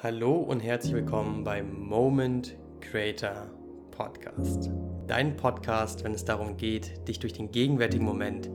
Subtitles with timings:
[0.00, 3.50] Hallo und herzlich willkommen beim Moment Creator
[3.90, 4.70] Podcast.
[5.08, 8.48] Dein Podcast, wenn es darum geht, dich durch den gegenwärtigen Moment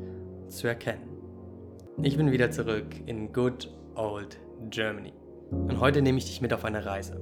[0.48, 1.18] zu erkennen.
[2.02, 5.12] Ich bin wieder zurück in Good Old Germany.
[5.52, 7.20] Und heute nehme ich dich mit auf eine Reise.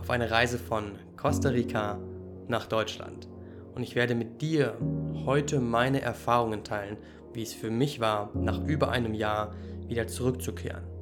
[0.00, 1.98] Auf eine Reise von Costa Rica
[2.46, 3.28] nach Deutschland.
[3.74, 4.78] Und ich werde mit dir
[5.26, 6.96] heute meine Erfahrungen teilen,
[7.34, 9.52] wie es für mich war, nach über einem Jahr
[9.86, 10.97] wieder zurückzukehren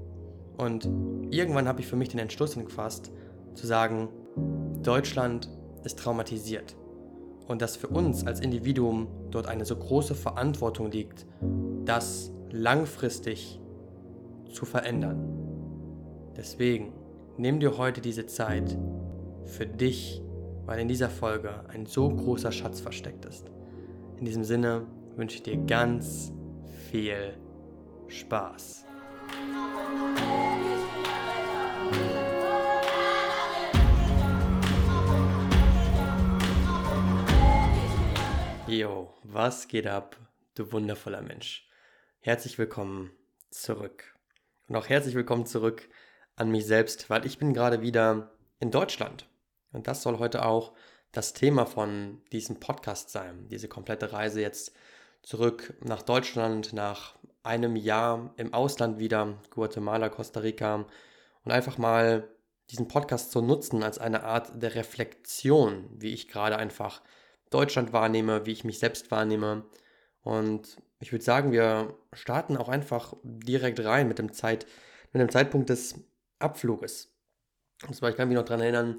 [0.57, 0.89] und
[1.31, 3.13] irgendwann habe ich für mich den Entschluss gefasst,
[3.55, 4.09] zu sagen,
[4.83, 5.51] Deutschland
[5.85, 6.77] ist traumatisiert.
[7.47, 11.27] Und dass für uns als Individuum dort eine so große Verantwortung liegt,
[11.85, 13.61] das langfristig
[14.53, 15.23] zu verändern.
[16.37, 16.93] Deswegen
[17.37, 18.77] nimm dir heute diese Zeit
[19.45, 20.23] für dich,
[20.65, 23.51] weil in dieser Folge ein so großer Schatz versteckt ist.
[24.19, 26.33] In diesem Sinne wünsche ich dir ganz
[26.91, 27.35] viel
[28.09, 28.87] Spaß.
[38.69, 40.17] Jo, was geht ab,
[40.57, 41.69] du wundervoller Mensch?
[42.19, 43.13] Herzlich willkommen
[43.49, 44.13] zurück.
[44.67, 45.89] Und auch herzlich willkommen zurück
[46.35, 49.29] an mich selbst, weil ich bin gerade wieder in Deutschland.
[49.71, 50.73] Und das soll heute auch
[51.13, 53.47] das Thema von diesem Podcast sein.
[53.49, 54.73] Diese komplette Reise jetzt
[55.23, 60.87] zurück nach Deutschland, nach einem Jahr im Ausland wieder, Guatemala, Costa Rica.
[61.45, 62.29] Und einfach mal
[62.71, 67.01] diesen Podcast zu nutzen als eine Art der Reflexion, wie ich gerade einfach
[67.51, 69.65] Deutschland wahrnehme, wie ich mich selbst wahrnehme.
[70.23, 74.67] Und ich würde sagen, wir starten auch einfach direkt rein mit dem, Zeit,
[75.13, 75.95] mit dem Zeitpunkt des
[76.39, 77.13] Abfluges.
[77.87, 78.97] Und zwar, ich kann mich noch daran erinnern,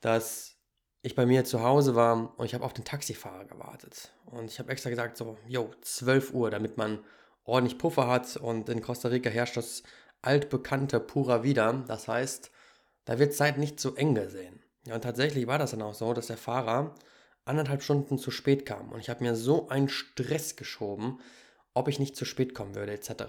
[0.00, 0.56] dass
[1.02, 4.12] ich bei mir zu Hause war und ich habe auf den Taxifahrer gewartet.
[4.24, 7.04] Und ich habe extra gesagt, so, jo, 12 Uhr, damit man
[7.44, 8.36] ordentlich Puffer hat.
[8.36, 9.82] Und in Costa Rica herrscht das
[10.22, 11.84] altbekannte Pura Vida.
[11.86, 12.50] Das heißt,
[13.04, 14.62] da wird Zeit nicht zu eng gesehen.
[14.86, 16.94] Ja, und tatsächlich war das dann auch so, dass der Fahrer
[17.44, 18.92] anderthalb Stunden zu spät kam.
[18.92, 21.20] Und ich habe mir so einen Stress geschoben,
[21.74, 23.24] ob ich nicht zu spät kommen würde, etc.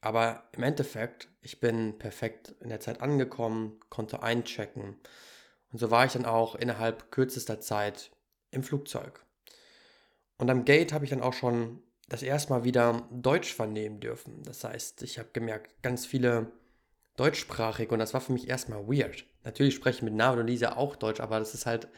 [0.00, 4.96] Aber im Endeffekt, ich bin perfekt in der Zeit angekommen, konnte einchecken.
[5.72, 8.10] Und so war ich dann auch innerhalb kürzester Zeit
[8.50, 9.24] im Flugzeug.
[10.38, 14.42] Und am Gate habe ich dann auch schon das erste Mal wieder Deutsch vernehmen dürfen.
[14.44, 16.52] Das heißt, ich habe gemerkt, ganz viele
[17.16, 19.24] deutschsprachige und das war für mich erstmal weird.
[19.44, 21.88] Natürlich spreche ich mit Navid und Lisa auch Deutsch, aber das ist halt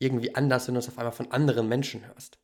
[0.00, 2.38] irgendwie anders, wenn du es auf einmal von anderen Menschen hörst.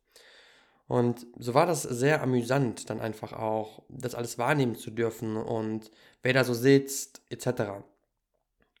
[0.87, 5.91] Und so war das sehr amüsant, dann einfach auch das alles wahrnehmen zu dürfen und
[6.23, 7.83] wer da so sitzt, etc.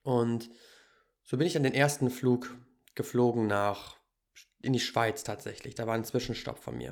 [0.03, 0.49] Und
[1.23, 2.55] so bin ich an den ersten Flug
[2.95, 3.97] geflogen nach
[4.61, 5.75] in die Schweiz tatsächlich.
[5.75, 6.91] Da war ein Zwischenstopp von mir.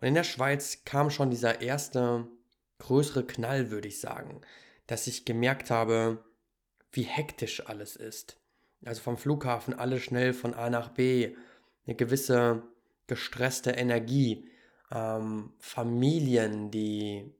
[0.00, 2.26] Und in der Schweiz kam schon dieser erste
[2.78, 4.40] größere Knall, würde ich sagen,
[4.86, 6.24] dass ich gemerkt habe,
[6.92, 8.37] wie hektisch alles ist
[8.84, 11.36] also vom Flughafen alle schnell von A nach B,
[11.86, 12.62] eine gewisse
[13.06, 14.48] gestresste Energie,
[14.92, 17.32] ähm, Familien, die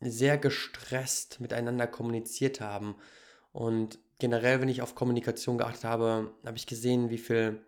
[0.00, 2.96] sehr gestresst miteinander kommuniziert haben.
[3.52, 7.64] Und generell, wenn ich auf Kommunikation geachtet habe, habe ich gesehen, wie viel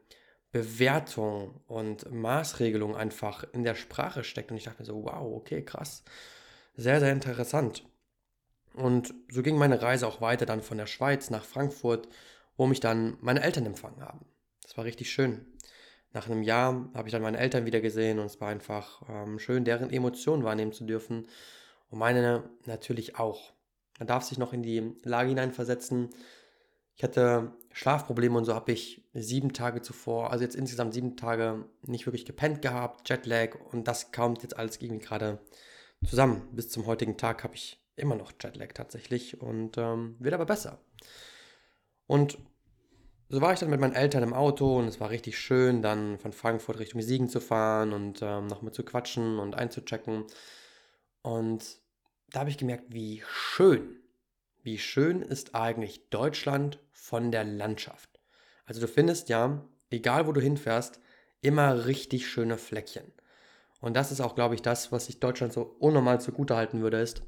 [0.52, 4.50] Bewertung und Maßregelung einfach in der Sprache steckt.
[4.50, 6.04] Und ich dachte mir so, wow, okay, krass.
[6.76, 7.84] Sehr, sehr interessant.
[8.74, 12.08] Und so ging meine Reise auch weiter dann von der Schweiz nach Frankfurt
[12.56, 14.26] wo mich dann meine Eltern empfangen haben.
[14.62, 15.46] Das war richtig schön.
[16.12, 19.38] Nach einem Jahr habe ich dann meine Eltern wieder gesehen und es war einfach ähm,
[19.38, 21.26] schön, deren Emotionen wahrnehmen zu dürfen
[21.90, 23.52] und meine natürlich auch.
[23.98, 26.10] Man darf sich noch in die Lage hineinversetzen.
[26.94, 31.64] Ich hatte Schlafprobleme und so habe ich sieben Tage zuvor, also jetzt insgesamt sieben Tage
[31.82, 35.38] nicht wirklich gepennt gehabt, Jetlag und das kommt jetzt alles irgendwie gerade
[36.04, 36.48] zusammen.
[36.52, 40.78] Bis zum heutigen Tag habe ich immer noch Jetlag tatsächlich und ähm, wird aber besser.
[42.06, 42.38] Und
[43.28, 46.18] so war ich dann mit meinen Eltern im Auto und es war richtig schön, dann
[46.18, 50.24] von Frankfurt Richtung Siegen zu fahren und ähm, nochmal zu quatschen und einzuchecken.
[51.22, 51.78] Und
[52.28, 53.96] da habe ich gemerkt, wie schön,
[54.62, 58.20] wie schön ist eigentlich Deutschland von der Landschaft.
[58.66, 61.00] Also du findest ja, egal wo du hinfährst,
[61.40, 63.12] immer richtig schöne Fleckchen.
[63.80, 67.00] Und das ist auch, glaube ich, das, was ich Deutschland so unnormal zugute halten würde,
[67.00, 67.22] ist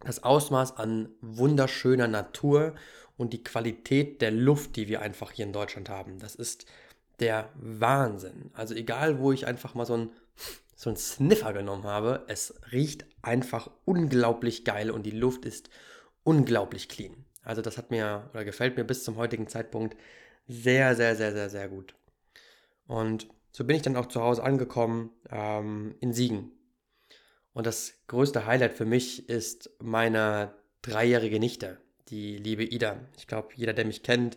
[0.00, 2.74] das Ausmaß an wunderschöner Natur
[3.16, 6.18] und die Qualität der Luft, die wir einfach hier in Deutschland haben.
[6.18, 6.66] Das ist
[7.20, 8.50] der Wahnsinn.
[8.52, 10.10] Also egal, wo ich einfach mal so ein
[10.76, 15.70] so einen Sniffer genommen habe, es riecht einfach unglaublich geil und die Luft ist
[16.22, 17.24] unglaublich clean.
[17.42, 19.96] Also das hat mir oder gefällt mir bis zum heutigen Zeitpunkt
[20.46, 21.94] sehr, sehr, sehr, sehr, sehr gut.
[22.86, 26.52] Und so bin ich dann auch zu Hause angekommen ähm, in Siegen.
[27.54, 30.52] Und das größte Highlight für mich ist meine
[30.82, 31.78] dreijährige Nichte
[32.08, 33.00] die liebe Ida.
[33.16, 34.36] Ich glaube, jeder, der mich kennt,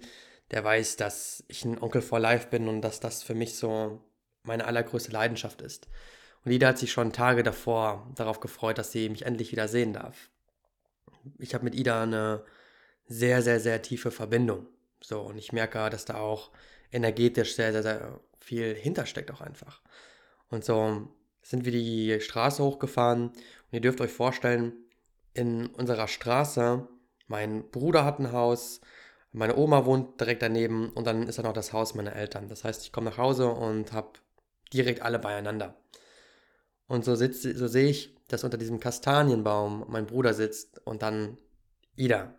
[0.52, 4.02] der weiß, dass ich ein Onkel for Life bin und dass das für mich so
[4.44, 5.88] meine allergrößte Leidenschaft ist.
[6.44, 9.94] Und Ida hat sich schon Tage davor darauf gefreut, dass sie mich endlich wieder sehen
[9.94, 10.30] darf.
[11.38, 12.44] Ich habe mit Ida eine
[13.06, 14.68] sehr, sehr, sehr tiefe Verbindung.
[15.02, 16.52] So, und ich merke, dass da auch
[16.92, 19.82] energetisch sehr, sehr, sehr viel hintersteckt auch einfach.
[20.50, 21.08] Und so
[21.42, 24.74] sind wir die Straße hochgefahren und ihr dürft euch vorstellen,
[25.34, 26.88] in unserer Straße,
[27.30, 28.82] mein Bruder hat ein Haus,
[29.32, 32.50] meine Oma wohnt direkt daneben und dann ist da noch das Haus meiner Eltern.
[32.50, 34.14] Das heißt, ich komme nach Hause und habe
[34.74, 35.76] direkt alle beieinander.
[36.88, 41.38] Und so, so sehe ich, dass unter diesem Kastanienbaum mein Bruder sitzt und dann
[41.96, 42.34] Ida.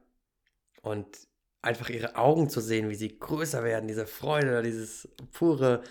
[0.83, 1.07] Und
[1.63, 5.83] einfach ihre Augen zu sehen, wie sie größer werden, diese Freude, dieses pure,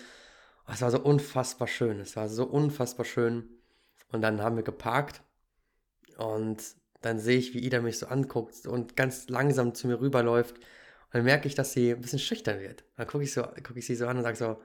[0.66, 3.48] oh, es war so unfassbar schön, es war so unfassbar schön.
[4.12, 5.22] Und dann haben wir geparkt
[6.18, 6.62] und
[7.00, 10.56] dann sehe ich, wie Ida mich so anguckt und ganz langsam zu mir rüberläuft.
[10.56, 12.84] Und dann merke ich, dass sie ein bisschen schüchtern wird.
[12.96, 14.60] Dann gucke ich, so, guck ich sie so an und sage so,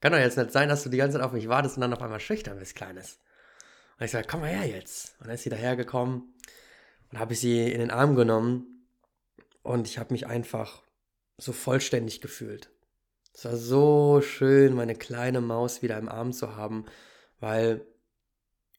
[0.00, 1.92] kann doch jetzt nicht sein, dass du die ganze Zeit auf mich wartest und dann
[1.92, 3.18] auf einmal schüchtern bist, Kleines.
[3.98, 5.14] Und ich sage, komm mal her jetzt.
[5.18, 6.34] Und dann ist sie dahergekommen
[7.10, 8.86] und habe ich sie in den Arm genommen
[9.62, 10.82] und ich habe mich einfach
[11.36, 12.70] so vollständig gefühlt.
[13.34, 16.86] Es war so schön, meine kleine Maus wieder im Arm zu haben,
[17.40, 17.86] weil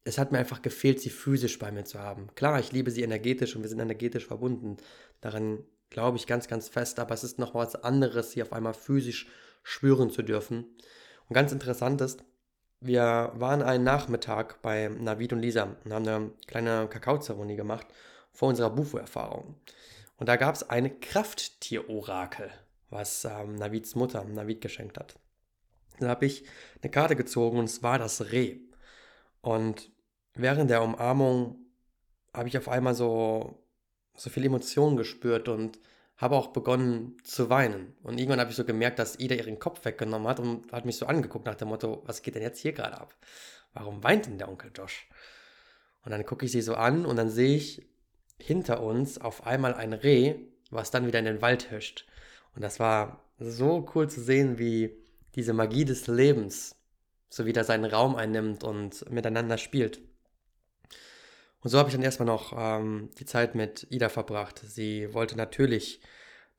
[0.03, 2.29] es hat mir einfach gefehlt, sie physisch bei mir zu haben.
[2.35, 4.77] Klar, ich liebe sie energetisch und wir sind energetisch verbunden.
[5.21, 8.73] Daran glaube ich ganz, ganz fest, aber es ist noch was anderes, sie auf einmal
[8.73, 9.27] physisch
[9.63, 10.65] spüren zu dürfen.
[11.29, 12.23] Und ganz interessant ist,
[12.79, 17.85] wir waren einen Nachmittag bei Navid und Lisa und haben eine kleine Kakaozeremonie gemacht
[18.31, 19.55] vor unserer Bufo-Erfahrung.
[20.17, 22.49] Und da gab es eine Krafttier-Orakel,
[22.89, 25.15] was ähm, Navids Mutter Navid geschenkt hat.
[25.99, 26.43] Da habe ich
[26.81, 28.57] eine Karte gezogen und es war das Reh.
[29.41, 29.91] Und
[30.33, 31.57] während der Umarmung
[32.33, 33.63] habe ich auf einmal so,
[34.15, 35.79] so viel Emotionen gespürt und
[36.17, 37.95] habe auch begonnen zu weinen.
[38.03, 40.97] Und irgendwann habe ich so gemerkt, dass Ida ihren Kopf weggenommen hat und hat mich
[40.97, 43.15] so angeguckt nach dem Motto, was geht denn jetzt hier gerade ab?
[43.73, 45.09] Warum weint denn der Onkel Josh?
[46.05, 47.87] Und dann gucke ich sie so an und dann sehe ich
[48.37, 50.35] hinter uns auf einmal ein Reh,
[50.69, 52.05] was dann wieder in den Wald hüscht.
[52.55, 54.95] Und das war so cool zu sehen, wie
[55.35, 56.75] diese Magie des Lebens
[57.31, 59.99] so wieder seinen Raum einnimmt und miteinander spielt.
[61.61, 64.61] Und so habe ich dann erstmal noch ähm, die Zeit mit Ida verbracht.
[64.63, 66.01] Sie wollte natürlich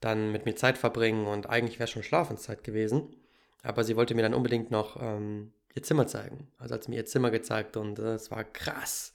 [0.00, 3.14] dann mit mir Zeit verbringen und eigentlich wäre schon Schlafenszeit gewesen.
[3.62, 6.48] Aber sie wollte mir dann unbedingt noch ähm, ihr Zimmer zeigen.
[6.58, 9.12] Also hat sie mir ihr Zimmer gezeigt und äh, es war krass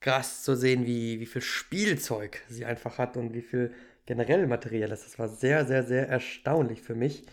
[0.00, 3.72] krass zu sehen, wie, wie viel Spielzeug sie einfach hat und wie viel
[4.06, 5.04] generell Material ist.
[5.04, 7.24] Das war sehr, sehr, sehr erstaunlich für mich.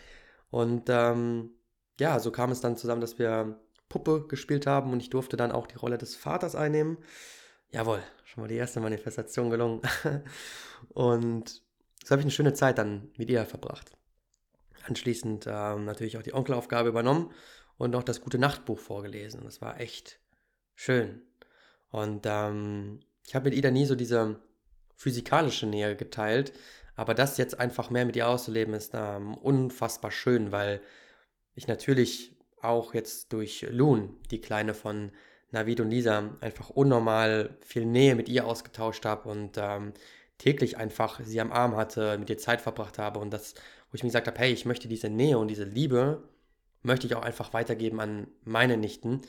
[0.51, 1.51] Und ähm,
[2.00, 3.60] ja, so kam es dann zusammen, dass wir
[3.90, 6.98] Puppe gespielt haben und ich durfte dann auch die Rolle des Vaters einnehmen.
[7.72, 9.82] Jawohl, schon mal die erste Manifestation gelungen.
[10.90, 11.62] und
[12.04, 13.92] so habe ich eine schöne Zeit dann mit ihr verbracht.
[14.88, 17.32] Anschließend ähm, natürlich auch die Onkelaufgabe übernommen
[17.78, 19.42] und noch das gute Nachtbuch vorgelesen.
[19.44, 20.20] Das war echt
[20.76, 21.22] schön.
[21.90, 24.40] Und ähm, ich habe mit Ida nie so diese
[24.96, 26.54] physikalische Nähe geteilt,
[26.96, 30.82] aber das jetzt einfach mehr mit ihr auszuleben ist ähm, unfassbar schön, weil
[31.57, 35.12] ich natürlich auch jetzt durch Loon, die Kleine von
[35.51, 39.94] Navid und Lisa, einfach unnormal viel Nähe mit ihr ausgetauscht habe und ähm,
[40.38, 43.56] täglich einfach sie am Arm hatte, mit ihr Zeit verbracht habe und das,
[43.89, 46.24] wo ich mir gesagt habe, hey, ich möchte diese Nähe und diese Liebe,
[46.84, 49.22] möchte ich auch einfach weitergeben an meine Nichten.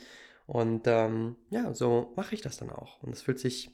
[0.47, 3.03] Und ähm, ja, so mache ich das dann auch.
[3.03, 3.71] Und es fühlt sich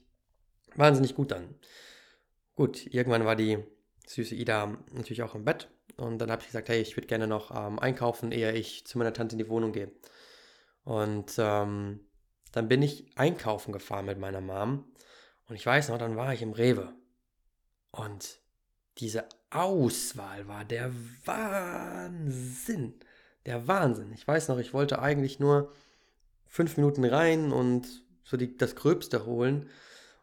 [0.75, 1.55] wahnsinnig gut an.
[2.57, 3.59] Gut, irgendwann war die
[4.07, 5.69] süße Ida natürlich auch im Bett.
[5.97, 8.99] Und dann habe ich gesagt, hey, ich würde gerne noch ähm, einkaufen, ehe ich zu
[8.99, 9.93] meiner Tante in die Wohnung gehe.
[10.85, 12.01] Und ähm,
[12.53, 14.85] dann bin ich einkaufen gefahren mit meiner Mom.
[15.49, 16.95] Und ich weiß noch, dann war ich im Rewe.
[17.91, 18.41] Und
[18.99, 20.93] diese Auswahl war der
[21.25, 22.95] Wahnsinn.
[23.47, 24.13] Der Wahnsinn.
[24.13, 25.73] Ich weiß noch, ich wollte eigentlich nur
[26.47, 29.69] fünf Minuten rein und so die, das Gröbste holen.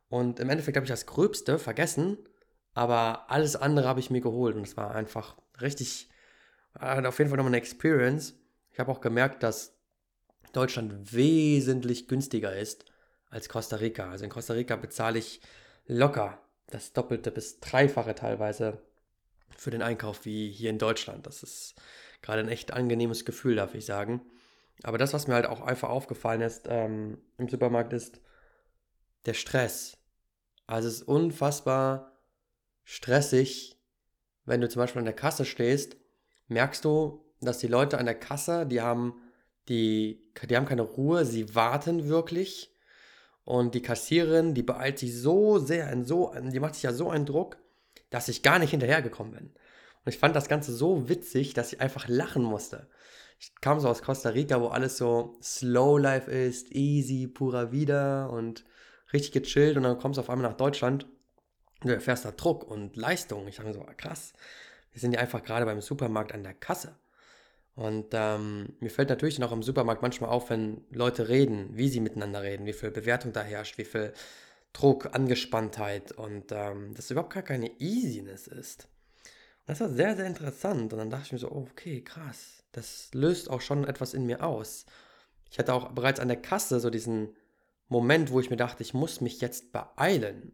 [0.09, 2.17] Und im Endeffekt habe ich das Gröbste vergessen,
[2.73, 4.55] aber alles andere habe ich mir geholt.
[4.55, 6.09] Und es war einfach richtig,
[6.73, 8.35] auf jeden Fall nochmal eine Experience.
[8.71, 9.77] Ich habe auch gemerkt, dass
[10.53, 12.85] Deutschland wesentlich günstiger ist
[13.29, 14.09] als Costa Rica.
[14.09, 15.41] Also in Costa Rica bezahle ich
[15.87, 18.81] locker das Doppelte bis Dreifache teilweise
[19.57, 21.27] für den Einkauf wie hier in Deutschland.
[21.27, 21.75] Das ist
[22.21, 24.21] gerade ein echt angenehmes Gefühl, darf ich sagen.
[24.83, 28.21] Aber das, was mir halt auch einfach aufgefallen ist ähm, im Supermarkt, ist
[29.25, 29.97] der Stress.
[30.65, 32.10] Also es ist unfassbar
[32.83, 33.79] stressig,
[34.45, 35.97] wenn du zum Beispiel an der Kasse stehst,
[36.47, 39.21] merkst du, dass die Leute an der Kasse, die haben,
[39.67, 42.75] die, die haben keine Ruhe, sie warten wirklich.
[43.43, 47.09] Und die Kassiererin, die beeilt sich so sehr, in so, die macht sich ja so
[47.09, 47.57] einen Druck,
[48.09, 49.45] dass ich gar nicht hinterhergekommen bin.
[49.47, 52.87] Und ich fand das Ganze so witzig, dass ich einfach lachen musste.
[53.39, 58.27] Ich kam so aus Costa Rica, wo alles so Slow Life ist, easy, pura vida
[58.27, 58.63] und
[59.13, 59.77] richtig gechillt.
[59.77, 61.07] Und dann kommst du auf einmal nach Deutschland
[61.81, 63.47] du erfährst da Druck und Leistung.
[63.47, 64.33] Ich dachte so, ah, krass,
[64.91, 66.95] wir sind ja einfach gerade beim Supermarkt an der Kasse.
[67.75, 72.01] Und ähm, mir fällt natürlich noch im Supermarkt manchmal auf, wenn Leute reden, wie sie
[72.01, 74.13] miteinander reden, wie viel Bewertung da herrscht, wie viel
[74.73, 78.87] Druck, Angespanntheit und ähm, dass überhaupt gar keine Easiness ist.
[79.61, 80.93] Und das war sehr, sehr interessant.
[80.93, 82.63] Und dann dachte ich mir so, oh, okay, krass.
[82.71, 84.85] Das löst auch schon etwas in mir aus.
[85.49, 87.35] Ich hatte auch bereits an der Kasse so diesen
[87.89, 90.53] Moment, wo ich mir dachte, ich muss mich jetzt beeilen.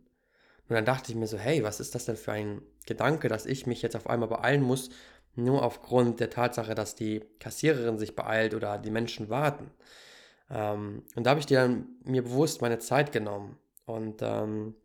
[0.69, 3.45] Und dann dachte ich mir so, hey, was ist das denn für ein Gedanke, dass
[3.45, 4.89] ich mich jetzt auf einmal beeilen muss,
[5.35, 9.71] nur aufgrund der Tatsache, dass die Kassiererin sich beeilt oder die Menschen warten.
[10.49, 13.57] Ähm, und da habe ich dir dann mir bewusst meine Zeit genommen.
[13.85, 14.75] Und ähm,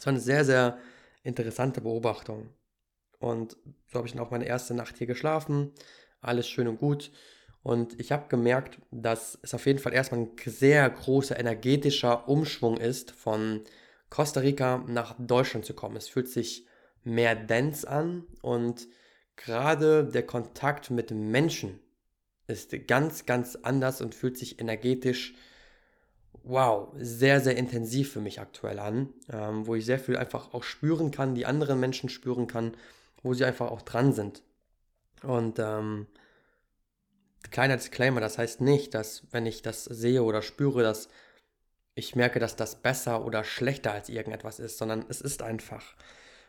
[0.00, 0.78] war eine sehr, sehr
[1.22, 2.48] interessante Beobachtung.
[3.18, 5.72] Und so habe ich dann auch meine erste Nacht hier geschlafen.
[6.20, 7.12] Alles schön und gut.
[7.62, 12.78] Und ich habe gemerkt, dass es auf jeden Fall erstmal ein sehr großer energetischer Umschwung
[12.78, 13.62] ist, von
[14.12, 15.96] Costa Rica nach Deutschland zu kommen.
[15.96, 16.66] Es fühlt sich
[17.02, 18.86] mehr dense an und
[19.36, 21.80] gerade der Kontakt mit Menschen
[22.46, 25.34] ist ganz, ganz anders und fühlt sich energetisch,
[26.42, 30.62] wow, sehr, sehr intensiv für mich aktuell an, ähm, wo ich sehr viel einfach auch
[30.62, 32.76] spüren kann, die anderen Menschen spüren kann,
[33.22, 34.42] wo sie einfach auch dran sind.
[35.22, 36.06] Und ähm,
[37.50, 41.08] kleiner Disclaimer, das heißt nicht, dass wenn ich das sehe oder spüre, dass
[41.94, 45.94] ich merke, dass das besser oder schlechter als irgendetwas ist, sondern es ist einfach.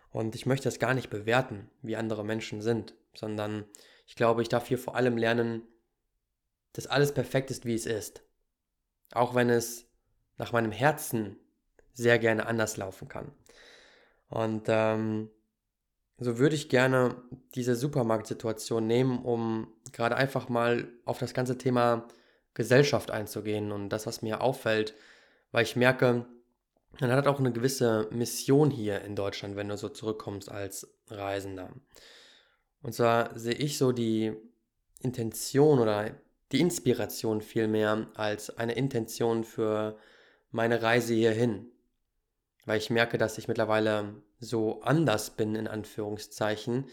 [0.09, 3.65] Und ich möchte es gar nicht bewerten, wie andere Menschen sind, sondern
[4.05, 5.63] ich glaube, ich darf hier vor allem lernen,
[6.73, 8.23] dass alles perfekt ist, wie es ist.
[9.11, 9.85] Auch wenn es
[10.37, 11.37] nach meinem Herzen
[11.93, 13.31] sehr gerne anders laufen kann.
[14.29, 15.29] Und ähm,
[16.17, 17.15] so würde ich gerne
[17.53, 22.07] diese Supermarktsituation nehmen, um gerade einfach mal auf das ganze Thema
[22.53, 24.95] Gesellschaft einzugehen und das, was mir auffällt,
[25.53, 26.25] weil ich merke,
[26.99, 31.69] man hat auch eine gewisse Mission hier in Deutschland, wenn du so zurückkommst als Reisender.
[32.81, 34.33] Und zwar sehe ich so die
[34.99, 36.11] Intention oder
[36.51, 39.97] die Inspiration vielmehr als eine Intention für
[40.51, 41.67] meine Reise hierhin.
[42.65, 46.85] Weil ich merke, dass ich mittlerweile so anders bin, in Anführungszeichen.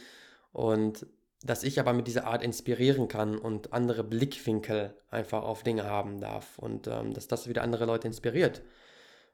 [0.53, 1.07] Und
[1.43, 6.21] dass ich aber mit dieser Art inspirieren kann und andere Blickwinkel einfach auf Dinge haben
[6.21, 6.59] darf.
[6.59, 8.63] Und ähm, dass das wieder andere Leute inspiriert.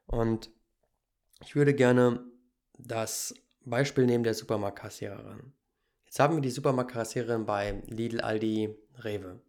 [0.06, 0.50] Und
[1.42, 2.24] ich würde gerne
[2.78, 3.34] das
[3.64, 5.52] Beispiel nehmen der Supermarktkassiererin.
[6.04, 9.40] Jetzt haben wir die Supermarktkassiererin bei Lidl, Aldi, Rewe.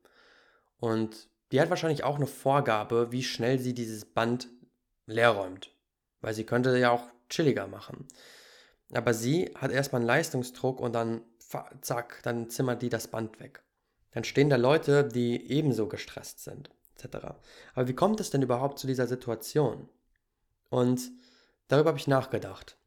[0.80, 4.50] Und die hat wahrscheinlich auch eine Vorgabe, wie schnell sie dieses Band
[5.06, 5.72] leer räumt.
[6.22, 8.08] Weil sie könnte ja auch chilliger machen.
[8.94, 11.22] Aber sie hat erstmal einen Leistungsdruck und dann
[11.82, 13.63] zack, dann zimmert die das Band weg.
[14.12, 17.27] Dann stehen da Leute, die ebenso gestresst sind, etc.
[17.75, 19.89] Aber wie kommt es denn überhaupt zu dieser Situation?
[20.70, 21.12] Und
[21.68, 22.77] darüber habe ich nachgedacht.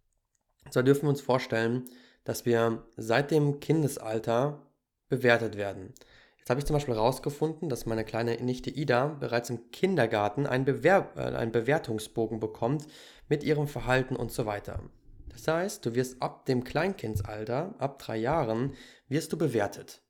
[0.70, 1.88] So dürfen wir uns vorstellen,
[2.24, 4.60] dass wir seit dem Kindesalter
[5.08, 5.94] bewertet werden.
[6.38, 10.64] Jetzt habe ich zum Beispiel herausgefunden, dass meine kleine Nichte Ida bereits im Kindergarten einen,
[10.64, 12.86] Bewer äh, einen Bewertungsbogen bekommt
[13.28, 14.82] mit ihrem Verhalten und so weiter.
[15.32, 18.74] Das heißt, du wirst ab dem Kleinkindsalter, ab drei Jahren,
[19.08, 20.02] wirst du bewertet.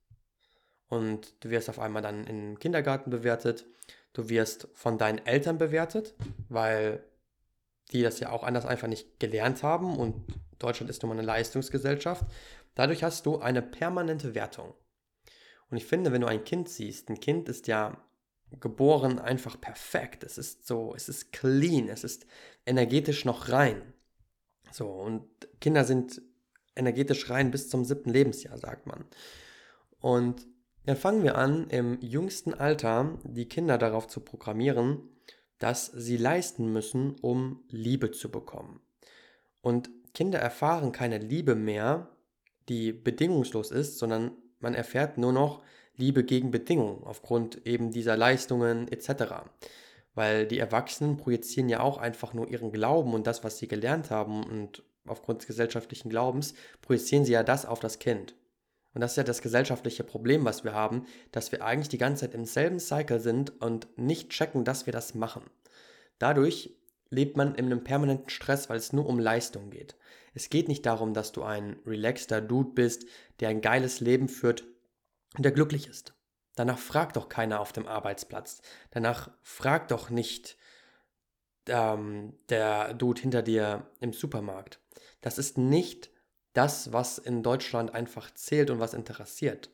[0.88, 3.66] Und du wirst auf einmal dann im Kindergarten bewertet.
[4.12, 6.14] Du wirst von deinen Eltern bewertet,
[6.48, 7.04] weil
[7.92, 10.26] die das ja auch anders einfach nicht gelernt haben und
[10.58, 12.24] Deutschland ist nun mal eine Leistungsgesellschaft.
[12.74, 14.74] Dadurch hast du eine permanente Wertung.
[15.70, 17.96] Und ich finde, wenn du ein Kind siehst, ein Kind ist ja
[18.58, 20.24] geboren einfach perfekt.
[20.24, 22.26] Es ist so, es ist clean, es ist
[22.66, 23.94] energetisch noch rein.
[24.70, 25.24] So, und
[25.60, 26.22] Kinder sind
[26.76, 29.04] energetisch rein bis zum siebten Lebensjahr, sagt man.
[30.00, 30.46] Und
[30.86, 35.02] dann fangen wir an, im jüngsten Alter die Kinder darauf zu programmieren,
[35.58, 38.80] dass sie leisten müssen, um Liebe zu bekommen.
[39.60, 42.08] Und Kinder erfahren keine Liebe mehr,
[42.68, 45.62] die bedingungslos ist, sondern man erfährt nur noch
[45.96, 49.44] Liebe gegen Bedingungen aufgrund eben dieser Leistungen etc.
[50.14, 54.10] Weil die Erwachsenen projizieren ja auch einfach nur ihren Glauben und das, was sie gelernt
[54.10, 58.34] haben und aufgrund des gesellschaftlichen Glaubens projizieren sie ja das auf das Kind.
[58.92, 62.22] Und das ist ja das gesellschaftliche Problem, was wir haben, dass wir eigentlich die ganze
[62.22, 65.44] Zeit im selben Cycle sind und nicht checken, dass wir das machen.
[66.18, 66.76] Dadurch
[67.08, 69.96] lebt man in einem permanenten Stress, weil es nur um Leistung geht.
[70.34, 73.06] Es geht nicht darum, dass du ein relaxter Dude bist,
[73.40, 74.64] der ein geiles Leben führt
[75.36, 76.14] und der glücklich ist.
[76.56, 78.60] Danach fragt doch keiner auf dem Arbeitsplatz.
[78.90, 80.56] Danach fragt doch nicht
[81.66, 84.80] ähm, der Dude hinter dir im Supermarkt.
[85.20, 86.10] Das ist nicht
[86.52, 89.70] das, was in Deutschland einfach zählt und was interessiert.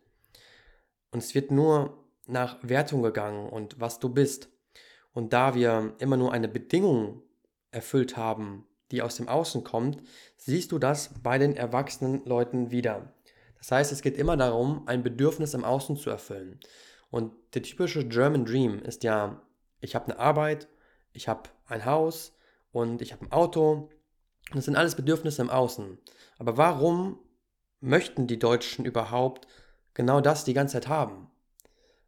[1.10, 4.48] Und es wird nur nach Wertung gegangen und was du bist.
[5.12, 7.22] Und da wir immer nur eine Bedingung
[7.70, 10.02] erfüllt haben, die aus dem Außen kommt,
[10.36, 13.12] siehst du das bei den erwachsenen Leuten wieder.
[13.66, 16.60] Das heißt, es geht immer darum, ein Bedürfnis im Außen zu erfüllen.
[17.10, 19.42] Und der typische German Dream ist ja,
[19.80, 20.68] ich habe eine Arbeit,
[21.12, 22.36] ich habe ein Haus
[22.70, 23.88] und ich habe ein Auto.
[24.54, 25.98] Das sind alles Bedürfnisse im Außen.
[26.38, 27.18] Aber warum
[27.80, 29.48] möchten die Deutschen überhaupt
[29.94, 31.28] genau das die ganze Zeit haben?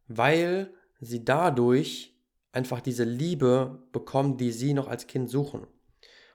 [0.07, 2.15] Weil sie dadurch
[2.53, 5.63] einfach diese Liebe bekommen, die sie noch als Kind suchen.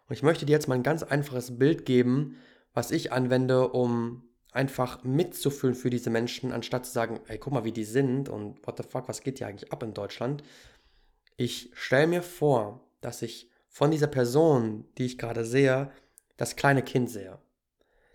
[0.06, 2.36] Und ich möchte dir jetzt mal ein ganz einfaches Bild geben,
[2.74, 7.64] was ich anwende, um einfach mitzufühlen für diese Menschen, anstatt zu sagen, ey, guck mal,
[7.64, 10.42] wie die sind und what the fuck, was geht hier eigentlich ab in Deutschland?
[11.36, 15.90] Ich stelle mir vor, dass ich von dieser Person, die ich gerade sehe,
[16.36, 17.38] das kleine Kind sehe.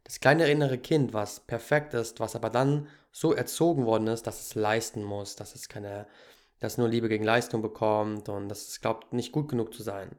[0.06, 4.40] Das kleine innere Kind, was perfekt ist, was aber dann so erzogen worden ist, dass
[4.40, 6.08] es leisten muss, dass es keine,
[6.60, 10.10] dass nur Liebe gegen Leistung bekommt und dass es glaubt, nicht gut genug zu sein.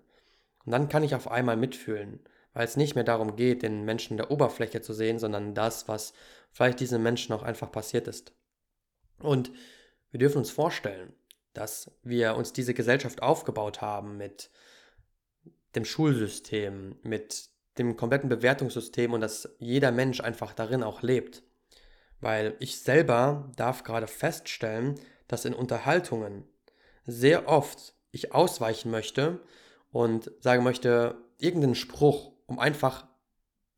[0.66, 2.20] Und dann kann ich auf einmal mitfühlen,
[2.52, 6.12] weil es nicht mehr darum geht, den Menschen der Oberfläche zu sehen, sondern das, was
[6.50, 8.32] vielleicht diesen Menschen auch einfach passiert ist.
[9.20, 9.52] Und
[10.10, 11.12] wir dürfen uns vorstellen,
[11.52, 14.50] dass wir uns diese Gesellschaft aufgebaut haben mit
[15.74, 21.42] dem Schulsystem, mit dem kompletten Bewertungssystem und dass jeder Mensch einfach darin auch lebt.
[22.20, 26.44] Weil ich selber darf gerade feststellen, dass in Unterhaltungen
[27.06, 29.40] sehr oft ich ausweichen möchte
[29.92, 33.06] und sagen möchte, irgendeinen Spruch, um einfach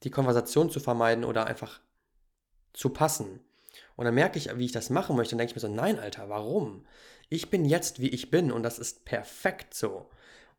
[0.02, 1.80] die Konversation zu vermeiden oder einfach
[2.72, 3.40] zu passen.
[3.96, 5.98] Und dann merke ich, wie ich das machen möchte und denke ich mir so, nein,
[5.98, 6.86] Alter, warum?
[7.28, 10.08] Ich bin jetzt, wie ich bin und das ist perfekt so.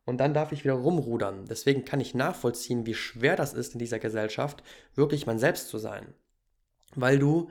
[0.04, 1.46] Und dann darf ich wieder rumrudern.
[1.46, 4.62] Deswegen kann ich nachvollziehen, wie schwer das ist in dieser Gesellschaft,
[4.94, 6.14] wirklich man selbst zu sein.
[6.94, 7.50] Weil du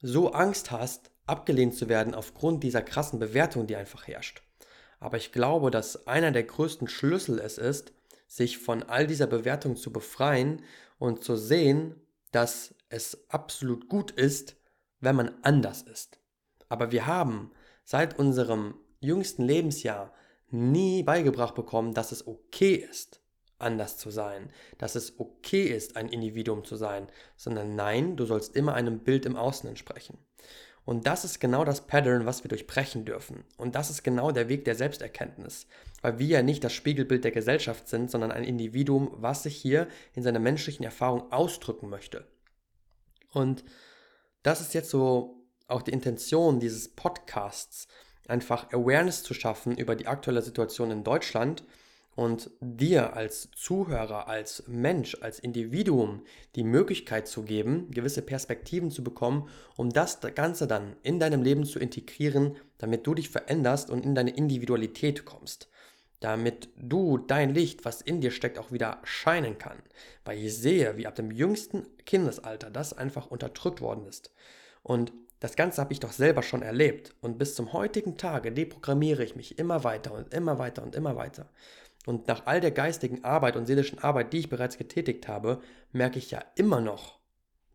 [0.00, 4.42] so Angst hast, abgelehnt zu werden aufgrund dieser krassen Bewertung, die einfach herrscht.
[5.00, 7.92] Aber ich glaube, dass einer der größten Schlüssel es ist,
[8.26, 10.62] sich von all dieser Bewertung zu befreien
[10.98, 11.94] und zu sehen,
[12.32, 14.56] dass es absolut gut ist,
[15.00, 16.18] wenn man anders ist.
[16.68, 17.52] Aber wir haben
[17.84, 20.12] seit unserem jüngsten Lebensjahr
[20.50, 23.20] nie beigebracht bekommen, dass es okay ist,
[23.58, 28.56] anders zu sein, dass es okay ist, ein Individuum zu sein, sondern nein, du sollst
[28.56, 30.18] immer einem Bild im Außen entsprechen.
[30.86, 33.44] Und das ist genau das Pattern, was wir durchbrechen dürfen.
[33.58, 35.66] Und das ist genau der Weg der Selbsterkenntnis.
[36.00, 39.88] Weil wir ja nicht das Spiegelbild der Gesellschaft sind, sondern ein Individuum, was sich hier
[40.14, 42.24] in seiner menschlichen Erfahrung ausdrücken möchte.
[43.32, 43.64] Und
[44.44, 47.88] das ist jetzt so auch die Intention dieses Podcasts,
[48.28, 51.64] einfach Awareness zu schaffen über die aktuelle Situation in Deutschland
[52.16, 56.22] und dir als Zuhörer, als Mensch, als Individuum
[56.56, 61.64] die Möglichkeit zu geben, gewisse Perspektiven zu bekommen, um das Ganze dann in deinem Leben
[61.64, 65.68] zu integrieren, damit du dich veränderst und in deine Individualität kommst.
[66.20, 69.76] Damit du dein Licht, was in dir steckt, auch wieder scheinen kann.
[70.24, 74.32] Weil ich sehe, wie ab dem jüngsten Kindesalter das einfach unterdrückt worden ist.
[74.82, 77.14] Und das Ganze habe ich doch selber schon erlebt.
[77.20, 81.16] Und bis zum heutigen Tage deprogrammiere ich mich immer weiter und immer weiter und immer
[81.16, 81.50] weiter.
[82.06, 85.60] Und nach all der geistigen Arbeit und seelischen Arbeit, die ich bereits getätigt habe,
[85.92, 87.18] merke ich ja immer noch,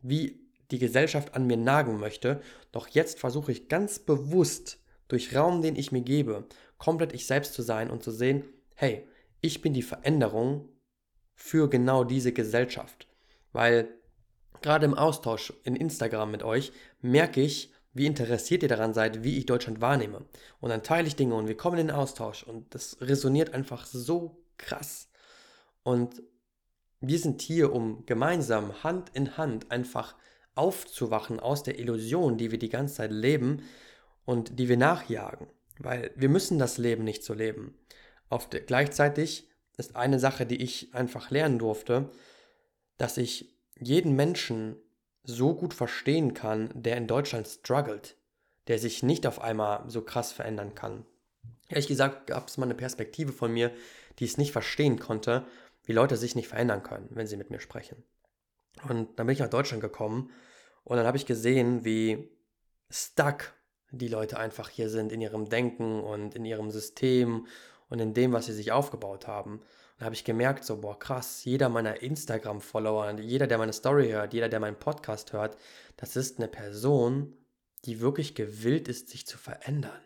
[0.00, 0.40] wie
[0.72, 2.40] die Gesellschaft an mir nagen möchte.
[2.72, 6.46] Doch jetzt versuche ich ganz bewusst, durch Raum, den ich mir gebe,
[6.78, 9.06] komplett ich selbst zu sein und zu sehen, hey,
[9.42, 10.70] ich bin die Veränderung
[11.34, 13.06] für genau diese Gesellschaft.
[13.52, 13.88] Weil
[14.62, 19.38] gerade im Austausch in Instagram mit euch merke ich, wie interessiert ihr daran seid, wie
[19.38, 20.24] ich Deutschland wahrnehme.
[20.60, 23.86] Und dann teile ich Dinge und wir kommen in den Austausch und das resoniert einfach
[23.86, 25.08] so krass.
[25.82, 26.22] Und
[27.00, 30.14] wir sind hier, um gemeinsam Hand in Hand einfach
[30.54, 33.62] aufzuwachen aus der Illusion, die wir die ganze Zeit leben
[34.24, 35.48] und die wir nachjagen.
[35.78, 37.76] Weil wir müssen das Leben nicht so leben.
[38.28, 42.10] Auf der, gleichzeitig ist eine Sache, die ich einfach lernen durfte,
[42.98, 44.76] dass ich jeden Menschen
[45.24, 48.16] so gut verstehen kann, der in Deutschland struggelt,
[48.68, 51.04] der sich nicht auf einmal so krass verändern kann.
[51.68, 53.72] Ehrlich gesagt gab es mal eine Perspektive von mir,
[54.18, 55.46] die es nicht verstehen konnte,
[55.84, 58.02] wie Leute sich nicht verändern können, wenn sie mit mir sprechen.
[58.88, 60.30] Und dann bin ich nach Deutschland gekommen
[60.84, 62.30] und dann habe ich gesehen, wie
[62.90, 63.54] stuck
[63.90, 67.46] die Leute einfach hier sind in ihrem Denken und in ihrem System
[67.88, 69.60] und in dem, was sie sich aufgebaut haben.
[69.98, 74.34] Da habe ich gemerkt, so, boah, krass, jeder meiner Instagram-Follower, jeder, der meine Story hört,
[74.34, 75.56] jeder, der meinen Podcast hört,
[75.96, 77.36] das ist eine Person,
[77.84, 80.00] die wirklich gewillt ist, sich zu verändern.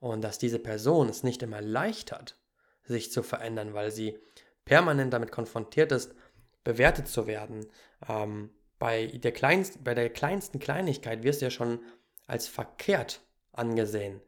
[0.00, 2.36] Und dass diese Person es nicht immer leicht hat,
[2.84, 4.18] sich zu verändern, weil sie
[4.64, 6.14] permanent damit konfrontiert ist,
[6.62, 7.66] bewertet zu werden,
[8.08, 11.80] ähm, bei der, kleinsten, bei der kleinsten Kleinigkeit wirst du ja schon
[12.26, 13.20] als verkehrt
[13.52, 14.20] angesehen.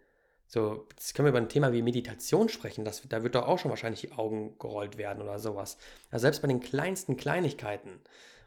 [0.49, 2.85] So, jetzt können wir über ein Thema wie Meditation sprechen.
[2.85, 5.77] Das, da wird doch auch schon wahrscheinlich die Augen gerollt werden oder sowas.
[6.11, 8.01] Also selbst bei den kleinsten Kleinigkeiten,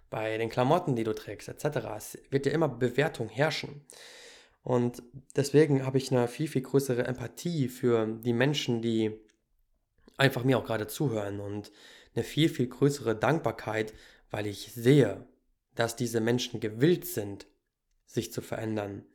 [0.09, 3.81] bei den Klamotten, die du trägst, etc., es wird ja immer Bewertung herrschen.
[4.63, 5.03] Und
[5.35, 9.11] deswegen habe ich eine viel, viel größere Empathie für die Menschen, die
[10.17, 11.71] einfach mir auch gerade zuhören und
[12.13, 13.93] eine viel, viel größere Dankbarkeit,
[14.31, 15.25] weil ich sehe,
[15.75, 17.47] dass diese Menschen gewillt sind,
[18.05, 19.05] sich zu verändern.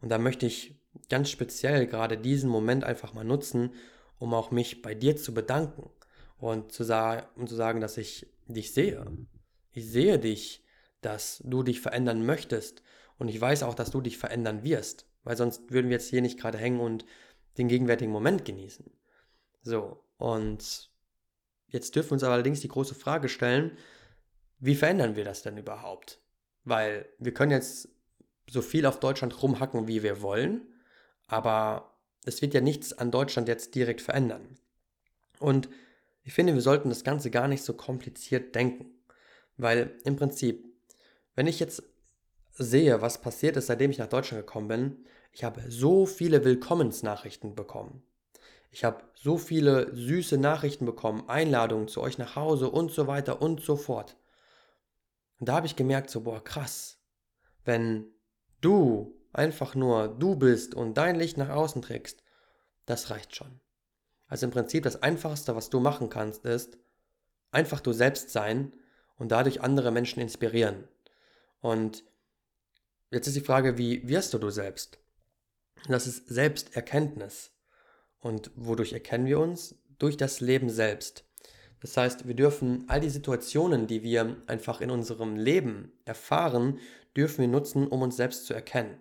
[0.00, 3.74] Und da möchte ich ganz speziell gerade diesen Moment einfach mal nutzen,
[4.18, 5.90] um auch mich bei dir zu bedanken
[6.38, 6.82] und zu,
[7.36, 9.04] und zu sagen, dass ich dich sehe.
[9.72, 10.64] Ich sehe dich,
[11.00, 12.82] dass du dich verändern möchtest
[13.18, 16.22] und ich weiß auch, dass du dich verändern wirst, weil sonst würden wir jetzt hier
[16.22, 17.04] nicht gerade hängen und
[17.58, 18.90] den gegenwärtigen Moment genießen.
[19.62, 20.90] So, und
[21.68, 23.76] jetzt dürfen wir uns allerdings die große Frage stellen,
[24.58, 26.20] wie verändern wir das denn überhaupt?
[26.64, 27.88] Weil wir können jetzt
[28.50, 30.66] so viel auf Deutschland rumhacken, wie wir wollen,
[31.26, 34.58] aber es wird ja nichts an Deutschland jetzt direkt verändern.
[35.38, 35.68] Und
[36.22, 38.86] ich finde, wir sollten das Ganze gar nicht so kompliziert denken,
[39.56, 40.64] weil im Prinzip,
[41.34, 41.82] wenn ich jetzt
[42.52, 47.54] sehe, was passiert ist, seitdem ich nach Deutschland gekommen bin, ich habe so viele Willkommensnachrichten
[47.54, 48.02] bekommen.
[48.70, 53.40] Ich habe so viele süße Nachrichten bekommen, Einladungen zu euch nach Hause und so weiter
[53.40, 54.16] und so fort.
[55.38, 57.00] Und da habe ich gemerkt, so, boah, krass,
[57.64, 58.06] wenn
[58.60, 62.22] du einfach nur du bist und dein Licht nach außen trägst,
[62.86, 63.60] das reicht schon.
[64.26, 66.78] Also im Prinzip das Einfachste, was du machen kannst, ist
[67.50, 68.72] einfach du selbst sein
[69.16, 70.86] und dadurch andere Menschen inspirieren.
[71.60, 72.04] Und
[73.10, 74.98] jetzt ist die Frage, wie wirst du du selbst?
[75.88, 77.52] Das ist Selbsterkenntnis.
[78.20, 79.76] Und wodurch erkennen wir uns?
[79.98, 81.24] Durch das Leben selbst.
[81.80, 86.80] Das heißt, wir dürfen all die Situationen, die wir einfach in unserem Leben erfahren,
[87.18, 89.00] dürfen wir nutzen, um uns selbst zu erkennen.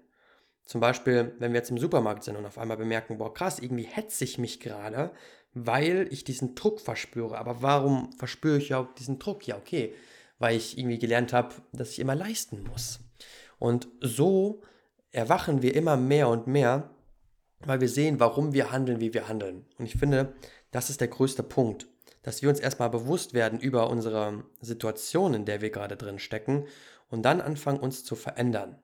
[0.66, 3.86] Zum Beispiel, wenn wir jetzt im Supermarkt sind und auf einmal bemerken, boah, krass, irgendwie
[3.86, 5.12] hetze ich mich gerade,
[5.54, 7.38] weil ich diesen Druck verspüre.
[7.38, 9.48] Aber warum verspüre ich ja diesen Druck?
[9.48, 9.94] Ja, okay,
[10.40, 13.00] weil ich irgendwie gelernt habe, dass ich immer leisten muss.
[13.60, 14.62] Und so
[15.12, 16.90] erwachen wir immer mehr und mehr,
[17.60, 19.66] weil wir sehen, warum wir handeln, wie wir handeln.
[19.78, 20.34] Und ich finde,
[20.72, 21.88] das ist der größte Punkt,
[22.24, 26.66] dass wir uns erstmal bewusst werden über unsere Situation, in der wir gerade drin stecken
[27.10, 28.82] und dann anfangen, uns zu verändern.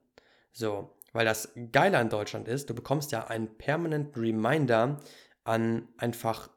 [0.52, 5.00] So, weil das Geile an Deutschland ist, du bekommst ja einen permanent Reminder
[5.44, 6.50] an einfach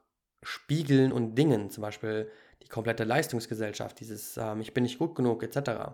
[0.43, 2.29] Spiegeln und Dingen, zum Beispiel
[2.63, 5.93] die komplette Leistungsgesellschaft, dieses ähm, Ich bin nicht gut genug etc.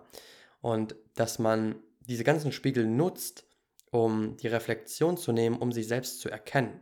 [0.60, 3.44] Und dass man diese ganzen Spiegel nutzt,
[3.90, 6.80] um die Reflexion zu nehmen, um sich selbst zu erkennen.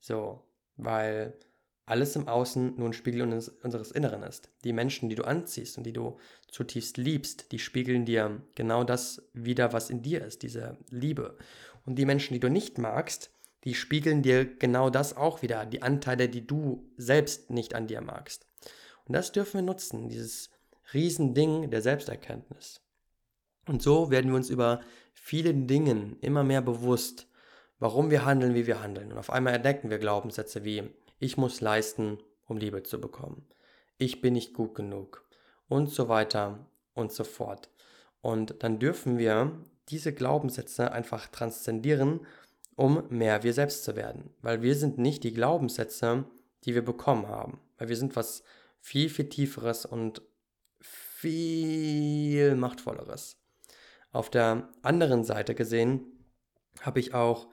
[0.00, 0.44] So,
[0.76, 1.38] weil
[1.86, 4.50] alles im Außen nur ein Spiegel unseres Inneren ist.
[4.64, 6.18] Die Menschen, die du anziehst und die du
[6.48, 11.38] zutiefst liebst, die spiegeln dir genau das wieder, was in dir ist, diese Liebe.
[11.84, 13.30] Und die Menschen, die du nicht magst,
[13.62, 18.00] die spiegeln dir genau das auch wieder, die Anteile, die du selbst nicht an dir
[18.00, 18.46] magst.
[19.04, 20.50] Und das dürfen wir nutzen, dieses
[20.92, 22.80] Riesending der Selbsterkenntnis.
[23.68, 24.80] Und so werden wir uns über
[25.14, 27.28] viele Dinge immer mehr bewusst,
[27.78, 29.12] warum wir handeln, wie wir handeln.
[29.12, 33.46] Und auf einmal entdecken wir Glaubenssätze wie ich muss leisten, um Liebe zu bekommen.
[33.98, 35.24] Ich bin nicht gut genug.
[35.68, 37.70] Und so weiter und so fort.
[38.20, 39.52] Und dann dürfen wir
[39.88, 42.20] diese Glaubenssätze einfach transzendieren,
[42.76, 44.34] um mehr wir selbst zu werden.
[44.42, 46.24] Weil wir sind nicht die Glaubenssätze,
[46.64, 47.60] die wir bekommen haben.
[47.78, 48.42] Weil wir sind was
[48.80, 50.22] viel, viel tieferes und
[50.80, 53.38] viel machtvolleres.
[54.12, 56.04] Auf der anderen Seite gesehen
[56.80, 57.48] habe ich auch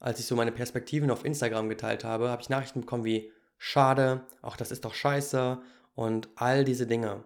[0.00, 4.26] als ich so meine Perspektiven auf Instagram geteilt habe, habe ich Nachrichten bekommen wie schade,
[4.42, 5.60] auch das ist doch scheiße
[5.94, 7.24] und all diese Dinge.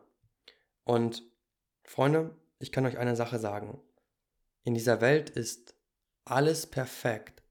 [0.83, 1.23] Und
[1.85, 3.81] Freunde, ich kann euch eine Sache sagen.
[4.65, 5.75] In dieser Welt ist
[6.25, 7.43] alles perfekt,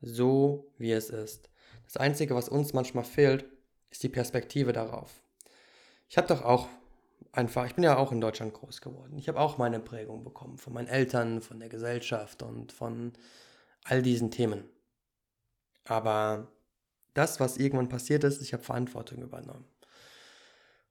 [0.00, 1.50] so wie es ist.
[1.84, 3.46] Das Einzige, was uns manchmal fehlt,
[3.90, 5.22] ist die Perspektive darauf.
[6.08, 6.68] Ich habe doch auch
[7.32, 9.18] einfach, ich bin ja auch in Deutschland groß geworden.
[9.18, 13.12] Ich habe auch meine Prägung bekommen von meinen Eltern, von der Gesellschaft und von
[13.88, 14.64] all diesen Themen.
[15.84, 16.52] Aber
[17.14, 19.64] das, was irgendwann passiert ist, ich habe Verantwortung übernommen.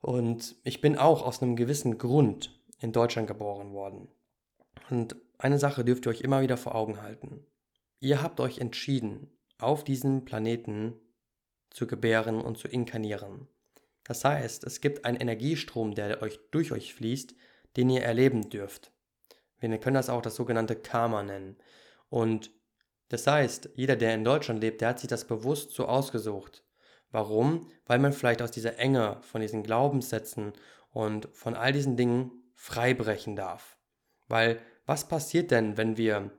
[0.01, 4.07] Und ich bin auch aus einem gewissen Grund in Deutschland geboren worden.
[4.89, 7.45] Und eine Sache dürft ihr euch immer wieder vor Augen halten.
[7.99, 10.93] Ihr habt euch entschieden, auf diesem Planeten
[11.69, 13.47] zu gebären und zu inkarnieren.
[14.03, 17.35] Das heißt, es gibt einen Energiestrom, der euch durch euch fließt,
[17.75, 18.91] den ihr erleben dürft.
[19.59, 21.57] Wir können das auch das sogenannte Karma nennen.
[22.09, 22.51] Und
[23.09, 26.63] das heißt, jeder, der in Deutschland lebt, der hat sich das bewusst so ausgesucht.
[27.11, 27.67] Warum?
[27.85, 30.53] Weil man vielleicht aus dieser Enge von diesen Glaubenssätzen
[30.91, 33.77] und von all diesen Dingen freibrechen darf.
[34.27, 36.31] Weil was passiert denn, wenn wir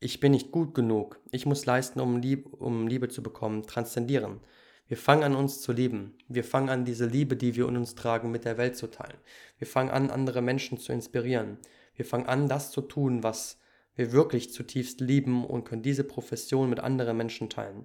[0.00, 4.40] ich bin nicht gut genug, ich muss leisten, um, Lieb um Liebe zu bekommen, transzendieren?
[4.86, 6.18] Wir fangen an, uns zu lieben.
[6.28, 9.16] Wir fangen an, diese Liebe, die wir in uns tragen, mit der Welt zu teilen.
[9.56, 11.56] Wir fangen an, andere Menschen zu inspirieren.
[11.94, 13.58] Wir fangen an, das zu tun, was
[13.94, 17.84] wir wirklich zutiefst lieben und können diese Profession mit anderen Menschen teilen.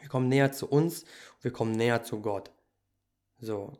[0.00, 1.04] Wir kommen näher zu uns,
[1.40, 2.50] wir kommen näher zu Gott.
[3.38, 3.72] So.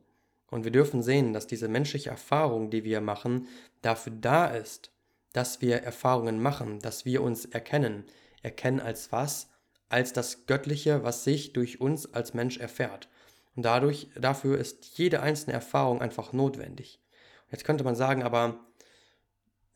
[0.50, 3.48] Und wir dürfen sehen, dass diese menschliche Erfahrung, die wir machen,
[3.82, 4.92] dafür da ist,
[5.32, 8.04] dass wir Erfahrungen machen, dass wir uns erkennen.
[8.42, 9.50] Erkennen als was?
[9.88, 13.08] Als das Göttliche, was sich durch uns als Mensch erfährt.
[13.54, 17.00] Und dadurch, dafür ist jede einzelne Erfahrung einfach notwendig.
[17.50, 18.60] Jetzt könnte man sagen, aber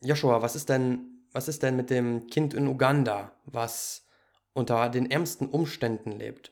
[0.01, 4.05] Joshua, was ist denn, was ist denn mit dem Kind in Uganda, was
[4.53, 6.51] unter den ärmsten Umständen lebt?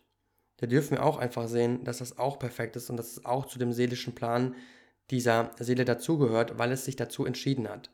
[0.57, 3.45] Da dürfen wir auch einfach sehen, dass das auch perfekt ist und dass es auch
[3.45, 4.55] zu dem seelischen Plan
[5.09, 7.89] dieser Seele dazugehört, weil es sich dazu entschieden hat.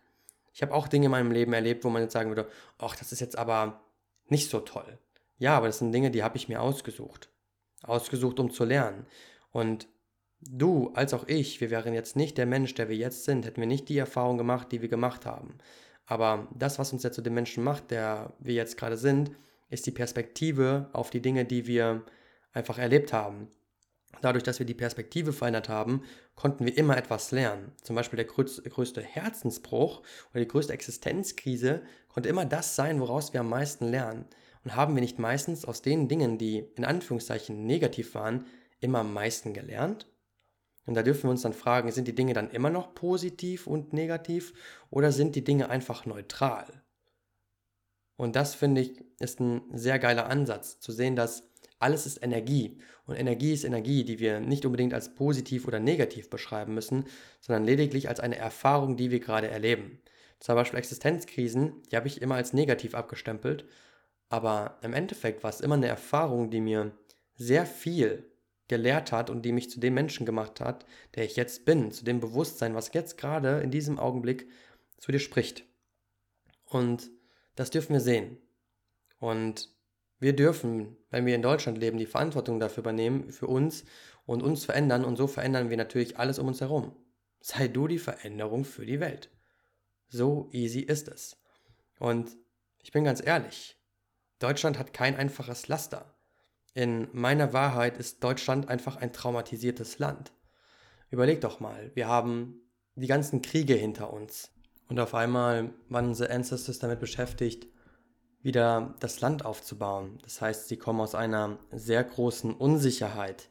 [0.54, 3.12] Ich habe auch Dinge in meinem Leben erlebt, wo man jetzt sagen würde, ach, das
[3.12, 3.82] ist jetzt aber
[4.28, 4.98] nicht so toll.
[5.38, 7.30] Ja, aber das sind Dinge, die habe ich mir ausgesucht.
[7.84, 9.06] Ausgesucht, um zu lernen.
[9.52, 9.88] Und
[10.39, 13.62] du als auch ich, wir wären jetzt nicht der Mensch, der wir jetzt sind, hätten
[13.62, 15.58] wir nicht die Erfahrung gemacht, die wir gemacht haben.
[16.05, 19.31] Aber das, was uns jetzt zu dem Menschen macht, der wir jetzt gerade sind,
[19.69, 22.03] ist die Perspektive auf die Dinge, die wir
[22.53, 23.47] einfach erlebt haben.
[24.21, 26.03] Dadurch, dass wir die Perspektive verändert haben,
[26.35, 27.73] konnten wir immer etwas lernen.
[27.81, 33.41] Zum Beispiel der größte Herzensbruch oder die größte Existenzkrise konnte immer das sein, woraus wir
[33.41, 34.25] am meisten lernen.
[34.63, 38.45] Und haben wir nicht meistens aus den Dingen, die in Anführungszeichen negativ waren,
[38.79, 40.07] immer am meisten gelernt?
[40.86, 43.93] Und da dürfen wir uns dann fragen, sind die Dinge dann immer noch positiv und
[43.93, 44.54] negativ
[44.89, 46.65] oder sind die Dinge einfach neutral?
[48.17, 52.80] Und das finde ich ist ein sehr geiler Ansatz, zu sehen, dass alles ist Energie.
[53.06, 57.06] Und Energie ist Energie, die wir nicht unbedingt als positiv oder negativ beschreiben müssen,
[57.41, 60.00] sondern lediglich als eine Erfahrung, die wir gerade erleben.
[60.39, 63.65] Zum Beispiel Existenzkrisen, die habe ich immer als negativ abgestempelt,
[64.30, 66.91] aber im Endeffekt war es immer eine Erfahrung, die mir
[67.36, 68.26] sehr viel
[68.67, 72.04] gelehrt hat und die mich zu dem Menschen gemacht hat, der ich jetzt bin, zu
[72.04, 74.49] dem Bewusstsein, was jetzt gerade in diesem Augenblick
[74.97, 75.65] zu dir spricht.
[76.65, 77.12] Und
[77.56, 78.38] das dürfen wir sehen.
[79.19, 79.73] Und
[80.19, 83.86] wir dürfen, wenn wir in Deutschland leben, die Verantwortung dafür übernehmen, für uns
[84.25, 86.95] und uns verändern und so verändern wir natürlich alles um uns herum.
[87.41, 89.30] Sei du die Veränderung für die Welt.
[90.08, 91.38] So easy ist es.
[91.99, 92.36] Und
[92.82, 93.78] ich bin ganz ehrlich,
[94.39, 96.14] Deutschland hat kein einfaches Laster.
[96.75, 100.33] In meiner Wahrheit ist Deutschland einfach ein traumatisiertes Land.
[101.09, 102.59] Überleg doch mal, wir haben
[102.95, 104.51] die ganzen Kriege hinter uns.
[104.89, 107.67] Und auf einmal waren unsere Ancestors damit beschäftigt,
[108.41, 110.19] wieder das Land aufzubauen.
[110.23, 113.47] Das heißt, sie kommen aus einer sehr großen Unsicherheit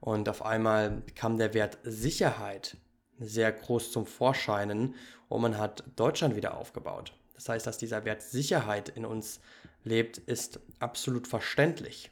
[0.00, 2.76] und auf einmal kam der Wert Sicherheit
[3.20, 4.96] sehr groß zum Vorscheinen
[5.28, 7.12] und man hat Deutschland wieder aufgebaut.
[7.34, 9.38] Das heißt, dass dieser Wert Sicherheit in uns
[9.84, 12.10] lebt, ist absolut verständlich.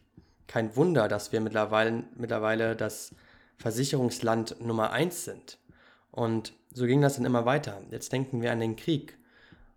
[0.52, 3.14] Kein Wunder, dass wir mittlerweile, mittlerweile das
[3.56, 5.58] Versicherungsland Nummer eins sind.
[6.10, 7.80] Und so ging das dann immer weiter.
[7.90, 9.16] Jetzt denken wir an den Krieg.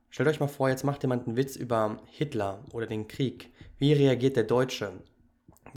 [0.10, 3.54] Stellt euch mal vor, jetzt macht jemand einen Witz über Hitler oder den Krieg.
[3.78, 4.92] Wie reagiert der Deutsche?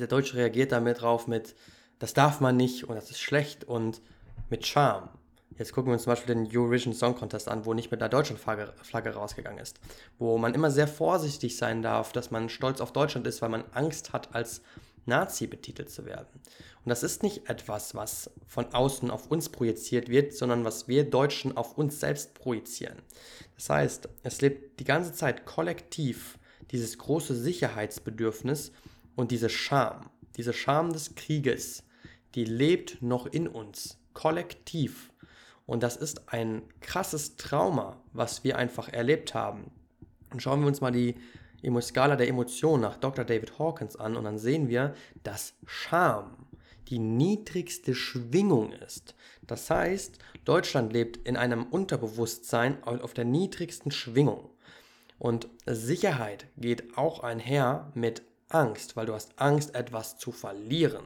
[0.00, 1.54] Der Deutsche reagiert damit drauf mit,
[2.00, 4.02] das darf man nicht und das ist schlecht und
[4.50, 5.10] mit Charme.
[5.58, 8.08] Jetzt gucken wir uns zum Beispiel den Eurovision Song Contest an, wo nicht mit einer
[8.08, 9.78] deutschen Flagge, Flagge rausgegangen ist.
[10.18, 13.64] Wo man immer sehr vorsichtig sein darf, dass man stolz auf Deutschland ist, weil man
[13.72, 14.62] Angst hat, als
[15.08, 16.28] Nazi betitelt zu werden.
[16.84, 21.04] Und das ist nicht etwas, was von außen auf uns projiziert wird, sondern was wir
[21.04, 23.02] Deutschen auf uns selbst projizieren.
[23.56, 26.38] Das heißt, es lebt die ganze Zeit kollektiv
[26.70, 28.72] dieses große Sicherheitsbedürfnis
[29.16, 31.82] und diese Scham, diese Scham des Krieges,
[32.34, 35.12] die lebt noch in uns, kollektiv.
[35.66, 39.70] Und das ist ein krasses Trauma, was wir einfach erlebt haben.
[40.30, 41.16] Und schauen wir uns mal die
[41.80, 43.24] Skala der Emotionen nach Dr.
[43.24, 46.48] David Hawkins an und dann sehen wir, dass Scham
[46.88, 49.14] die niedrigste Schwingung ist.
[49.46, 54.50] Das heißt, Deutschland lebt in einem Unterbewusstsein auf der niedrigsten Schwingung.
[55.18, 61.04] Und Sicherheit geht auch einher mit Angst, weil du hast Angst, etwas zu verlieren.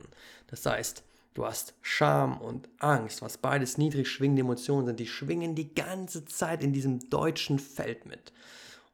[0.49, 1.03] Das heißt,
[1.35, 6.25] du hast Scham und Angst, was beides niedrig schwingende Emotionen sind, die schwingen die ganze
[6.27, 8.33] Zeit in diesem deutschen Feld mit.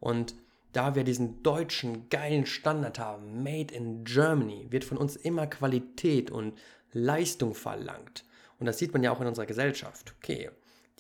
[0.01, 0.35] Und
[0.79, 6.31] da wir diesen deutschen geilen Standard haben, Made in Germany, wird von uns immer Qualität
[6.31, 6.57] und
[6.93, 8.25] Leistung verlangt.
[8.61, 10.15] Und das sieht man ja auch in unserer Gesellschaft.
[10.19, 10.51] Okay,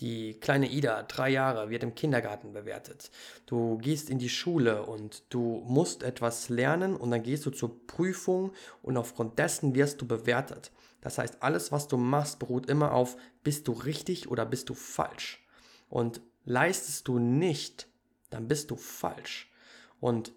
[0.00, 3.12] die kleine Ida, drei Jahre, wird im Kindergarten bewertet.
[3.46, 7.86] Du gehst in die Schule und du musst etwas lernen und dann gehst du zur
[7.86, 8.50] Prüfung
[8.82, 10.72] und aufgrund dessen wirst du bewertet.
[11.02, 14.74] Das heißt, alles, was du machst, beruht immer auf, bist du richtig oder bist du
[14.74, 15.46] falsch.
[15.88, 17.86] Und leistest du nicht
[18.30, 19.48] dann bist du falsch.
[20.00, 20.32] Und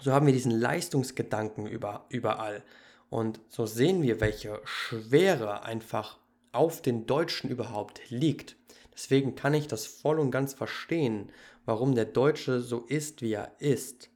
[0.00, 2.62] so haben wir diesen Leistungsgedanken über, überall.
[3.08, 6.18] Und so sehen wir, welche Schwere einfach
[6.52, 8.56] auf den Deutschen überhaupt liegt.
[8.92, 11.30] Deswegen kann ich das voll und ganz verstehen,
[11.64, 14.10] warum der Deutsche so ist, wie er ist.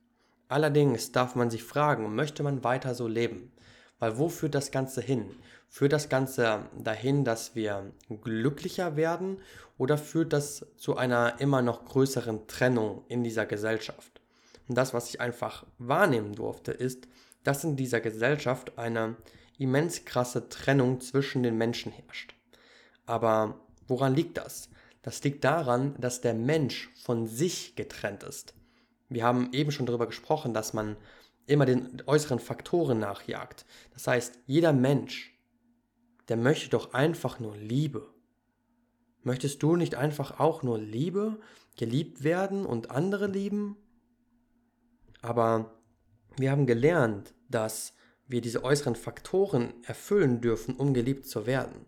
[0.49, 3.53] Allerdings darf man sich fragen, möchte man weiter so leben?
[3.99, 5.31] Weil wo führt das Ganze hin?
[5.69, 9.39] Führt das Ganze dahin, dass wir glücklicher werden
[9.79, 14.20] oder führt das zu einer immer noch größeren Trennung in dieser Gesellschaft?
[14.71, 17.09] Und das, was ich einfach wahrnehmen durfte, ist,
[17.43, 19.17] dass in dieser Gesellschaft eine
[19.59, 22.37] immens krasse Trennung zwischen den Menschen herrscht.
[23.05, 24.71] Aber woran liegt das?
[25.03, 28.55] Das liegt daran, dass der Mensch von sich getrennt ist.
[29.09, 30.97] Wir haben eben schon darüber gesprochen, dass man
[31.47, 33.67] immer den äußeren Faktoren nachjagt.
[33.93, 35.37] Das heißt, jeder Mensch,
[36.29, 38.09] der möchte doch einfach nur Liebe.
[39.25, 41.41] Möchtest du nicht einfach auch nur Liebe,
[41.77, 43.77] geliebt werden und andere lieben?
[45.23, 45.75] Aber
[46.37, 47.95] wir haben gelernt, dass
[48.27, 51.85] wir diese äußeren Faktoren erfüllen dürfen, um geliebt zu werden.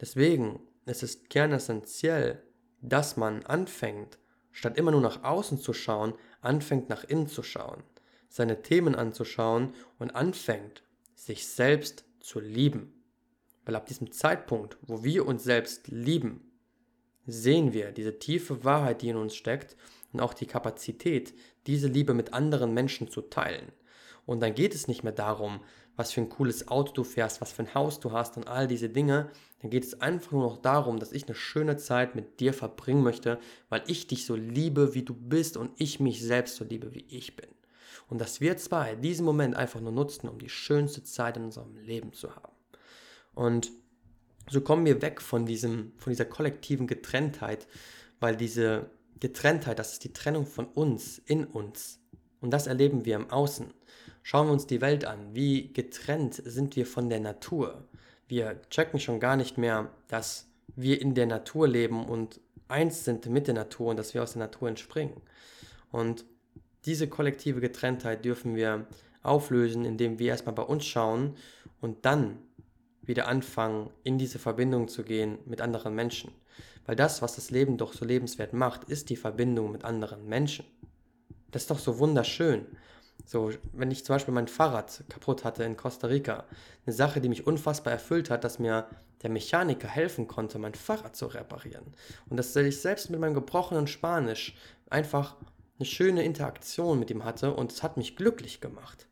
[0.00, 2.42] Deswegen ist es kernessentiell,
[2.82, 4.18] dass man anfängt,
[4.52, 7.82] statt immer nur nach außen zu schauen, anfängt nach innen zu schauen,
[8.28, 10.82] seine Themen anzuschauen und anfängt,
[11.14, 13.02] sich selbst zu lieben.
[13.64, 16.52] Weil ab diesem Zeitpunkt, wo wir uns selbst lieben,
[17.26, 19.76] sehen wir diese tiefe Wahrheit, die in uns steckt
[20.14, 21.34] und auch die Kapazität,
[21.66, 23.72] diese Liebe mit anderen Menschen zu teilen.
[24.26, 25.60] Und dann geht es nicht mehr darum,
[25.96, 28.66] was für ein cooles Auto du fährst, was für ein Haus du hast und all
[28.66, 29.30] diese Dinge.
[29.60, 33.02] Dann geht es einfach nur noch darum, dass ich eine schöne Zeit mit dir verbringen
[33.02, 36.94] möchte, weil ich dich so liebe, wie du bist und ich mich selbst so liebe,
[36.94, 37.50] wie ich bin.
[38.08, 41.76] Und dass wir zwei diesen Moment einfach nur nutzen, um die schönste Zeit in unserem
[41.76, 42.52] Leben zu haben.
[43.34, 43.70] Und
[44.50, 47.66] so kommen wir weg von diesem, von dieser kollektiven Getrenntheit,
[48.20, 52.00] weil diese Getrenntheit, das ist die Trennung von uns, in uns.
[52.40, 53.72] Und das erleben wir im Außen.
[54.22, 55.34] Schauen wir uns die Welt an.
[55.34, 57.88] Wie getrennt sind wir von der Natur?
[58.28, 63.26] Wir checken schon gar nicht mehr, dass wir in der Natur leben und eins sind
[63.26, 65.20] mit der Natur und dass wir aus der Natur entspringen.
[65.90, 66.24] Und
[66.86, 68.86] diese kollektive Getrenntheit dürfen wir
[69.22, 71.36] auflösen, indem wir erstmal bei uns schauen
[71.80, 72.38] und dann
[73.02, 76.32] wieder anfangen, in diese Verbindung zu gehen mit anderen Menschen.
[76.86, 80.66] Weil das, was das Leben doch so lebenswert macht, ist die Verbindung mit anderen Menschen.
[81.50, 82.66] Das ist doch so wunderschön.
[83.26, 86.44] So, wenn ich zum Beispiel mein Fahrrad kaputt hatte in Costa Rica,
[86.84, 88.86] eine Sache, die mich unfassbar erfüllt hat, dass mir
[89.22, 91.86] der Mechaniker helfen konnte, mein Fahrrad zu reparieren.
[92.28, 94.54] Und dass ich selbst mit meinem gebrochenen Spanisch
[94.90, 95.36] einfach
[95.78, 99.08] eine schöne Interaktion mit ihm hatte und es hat mich glücklich gemacht.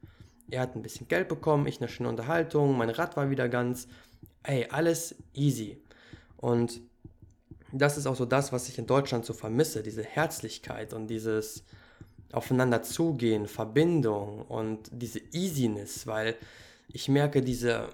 [0.51, 3.89] Er hat ein bisschen Geld bekommen, ich eine schöne Unterhaltung, mein Rad war wieder ganz,
[4.43, 5.83] ey, alles easy.
[6.37, 6.83] Und
[7.73, 11.65] das ist auch so das, was ich in Deutschland so vermisse, diese Herzlichkeit und dieses,
[12.33, 16.35] aufeinander zugehen, Verbindung und diese Easiness, weil
[16.89, 17.91] ich merke diese,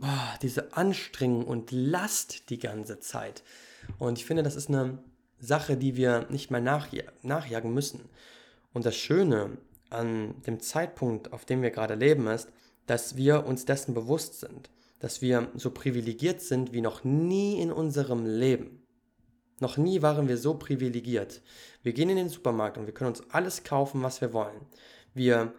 [0.00, 3.42] oh, diese Anstrengung und Last die ganze Zeit.
[3.98, 4.98] Und ich finde, das ist eine
[5.40, 8.08] Sache, die wir nicht mehr nachja nachjagen müssen.
[8.72, 9.58] Und das Schöne
[9.90, 12.48] an dem Zeitpunkt, auf dem wir gerade leben, ist,
[12.86, 17.72] dass wir uns dessen bewusst sind, dass wir so privilegiert sind wie noch nie in
[17.72, 18.77] unserem Leben.
[19.60, 21.42] Noch nie waren wir so privilegiert.
[21.82, 24.66] Wir gehen in den Supermarkt und wir können uns alles kaufen, was wir wollen.
[25.14, 25.52] Wir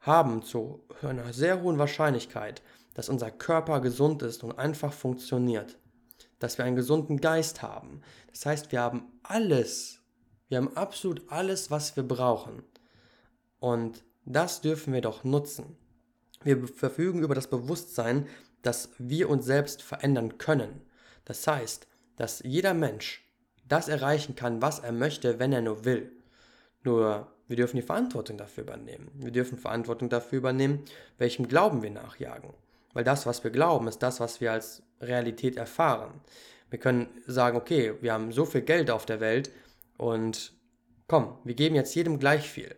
[0.00, 2.62] haben zu einer sehr hohen Wahrscheinlichkeit,
[2.94, 5.78] dass unser Körper gesund ist und einfach funktioniert.
[6.38, 8.02] Dass wir einen gesunden Geist haben.
[8.30, 10.00] Das heißt, wir haben alles.
[10.48, 12.62] Wir haben absolut alles, was wir brauchen.
[13.58, 15.76] Und das dürfen wir doch nutzen.
[16.42, 18.26] Wir verfügen über das Bewusstsein,
[18.62, 20.82] dass wir uns selbst verändern können.
[21.24, 23.25] Das heißt, dass jeder Mensch
[23.68, 26.12] das erreichen kann, was er möchte, wenn er nur will.
[26.84, 29.10] Nur wir dürfen die Verantwortung dafür übernehmen.
[29.14, 30.84] Wir dürfen Verantwortung dafür übernehmen,
[31.18, 32.54] welchem Glauben wir nachjagen.
[32.92, 36.20] Weil das, was wir glauben, ist das, was wir als Realität erfahren.
[36.70, 39.50] Wir können sagen, okay, wir haben so viel Geld auf der Welt
[39.96, 40.52] und
[41.06, 42.74] komm, wir geben jetzt jedem gleich viel.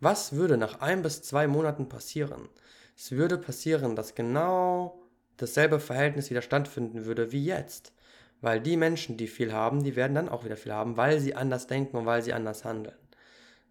[0.00, 2.48] Was würde nach ein bis zwei Monaten passieren?
[2.96, 5.02] Es würde passieren, dass genau
[5.36, 7.92] dasselbe Verhältnis wieder stattfinden würde wie jetzt.
[8.40, 11.34] Weil die Menschen, die viel haben, die werden dann auch wieder viel haben, weil sie
[11.34, 12.96] anders denken und weil sie anders handeln.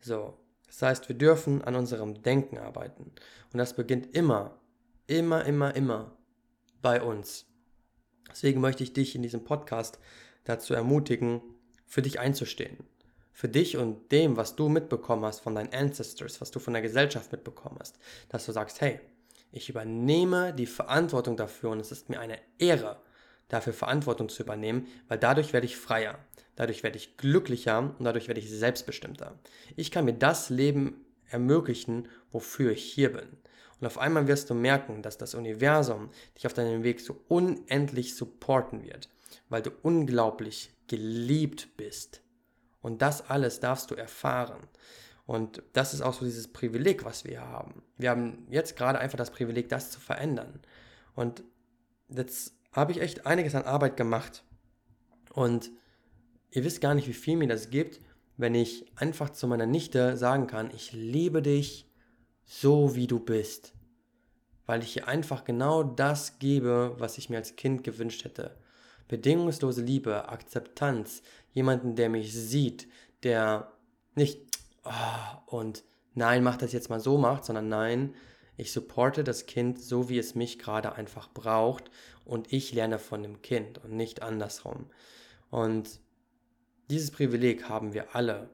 [0.02, 0.38] So,
[0.68, 3.12] das heißt, wir dürfen an unserem Denken arbeiten.
[3.54, 4.60] Und das beginnt immer,
[5.08, 6.18] immer, immer, immer
[6.82, 7.46] bei uns.
[8.30, 10.00] Deswegen möchte ich dich in diesem Podcast
[10.44, 11.42] dazu ermutigen,
[11.86, 12.78] für dich einzustehen.
[13.32, 16.82] Für dich und dem, was du mitbekommen hast von deinen Ancestors, was du von der
[16.82, 17.98] Gesellschaft mitbekommen hast.
[18.30, 19.00] Dass du sagst, hey,
[19.52, 23.00] ich übernehme die Verantwortung dafür und es ist mir eine Ehre,
[23.48, 26.20] dafür Verantwortung zu übernehmen, weil dadurch werde ich freier,
[26.56, 29.40] dadurch werde ich glücklicher und dadurch werde ich selbstbestimmter.
[29.76, 33.28] Ich kann mir das Leben ermöglichen, wofür ich hier bin.
[33.80, 38.16] Und auf einmal wirst du merken, dass das Universum dich auf deinem Weg so unendlich
[38.16, 39.10] supporten wird,
[39.50, 42.22] weil du unglaublich geliebt bist.
[42.82, 44.68] Und das alles darfst du erfahren.
[45.26, 47.84] Und das ist auch so dieses Privileg, was wir haben.
[47.98, 50.62] Wir haben jetzt gerade einfach das Privileg, das zu verändern.
[51.16, 51.44] Und
[52.08, 54.44] jetzt habe ich echt einiges an Arbeit gemacht.
[55.34, 55.72] Und
[56.52, 58.00] ihr wisst gar nicht, wie viel mir das gibt,
[58.38, 61.90] wenn ich einfach zu meiner Nichte sagen kann, ich liebe dich
[62.46, 63.74] so, wie du bist.
[64.68, 68.56] Weil ich ihr einfach genau das gebe, was ich mir als Kind gewünscht hätte.
[69.08, 71.24] Bedingungslose Liebe, Akzeptanz,
[71.54, 72.88] jemanden, der mich sieht,
[73.24, 73.72] der
[74.14, 74.40] nicht
[74.84, 78.14] oh, und nein, mach das jetzt mal so macht, sondern nein,
[78.56, 81.90] ich supporte das Kind so, wie es mich gerade einfach braucht
[82.28, 84.88] und ich lerne von dem Kind und nicht andersrum.
[85.50, 86.00] Und
[86.90, 88.50] dieses Privileg haben wir alle,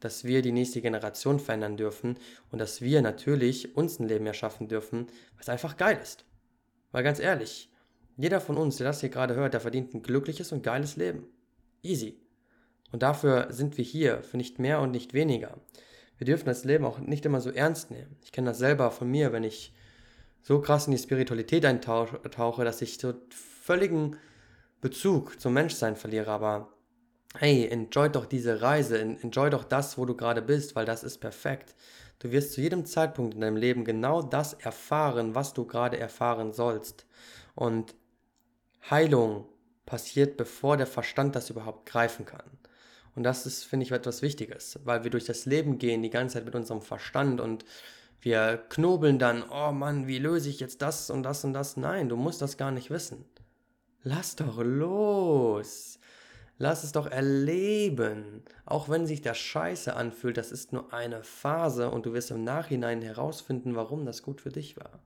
[0.00, 2.18] dass wir die nächste Generation verändern dürfen
[2.50, 5.06] und dass wir natürlich uns ein Leben erschaffen dürfen,
[5.36, 6.24] was einfach geil ist.
[6.92, 7.70] Weil ganz ehrlich,
[8.16, 11.26] jeder von uns, der das hier gerade hört, der verdient ein glückliches und geiles Leben.
[11.82, 12.20] Easy.
[12.92, 15.60] Und dafür sind wir hier, für nicht mehr und nicht weniger.
[16.18, 18.16] Wir dürfen das Leben auch nicht immer so ernst nehmen.
[18.22, 19.74] Ich kenne das selber von mir, wenn ich
[20.46, 24.16] so krass in die Spiritualität eintauche, dass ich so völligen
[24.80, 26.30] Bezug zum Menschsein verliere.
[26.30, 26.72] Aber
[27.36, 31.18] hey, enjoy doch diese Reise, enjoy doch das, wo du gerade bist, weil das ist
[31.18, 31.74] perfekt.
[32.20, 36.52] Du wirst zu jedem Zeitpunkt in deinem Leben genau das erfahren, was du gerade erfahren
[36.52, 37.06] sollst.
[37.56, 37.96] Und
[38.88, 39.48] Heilung
[39.84, 42.46] passiert, bevor der Verstand das überhaupt greifen kann.
[43.16, 46.34] Und das ist, finde ich, etwas Wichtiges, weil wir durch das Leben gehen, die ganze
[46.34, 47.64] Zeit mit unserem Verstand und
[48.20, 51.76] wir knobeln dann, oh Mann, wie löse ich jetzt das und das und das?
[51.76, 53.24] Nein, du musst das gar nicht wissen.
[54.02, 55.98] Lass doch los.
[56.58, 58.42] Lass es doch erleben.
[58.64, 62.44] Auch wenn sich das scheiße anfühlt, das ist nur eine Phase und du wirst im
[62.44, 65.02] Nachhinein herausfinden, warum das gut für dich war.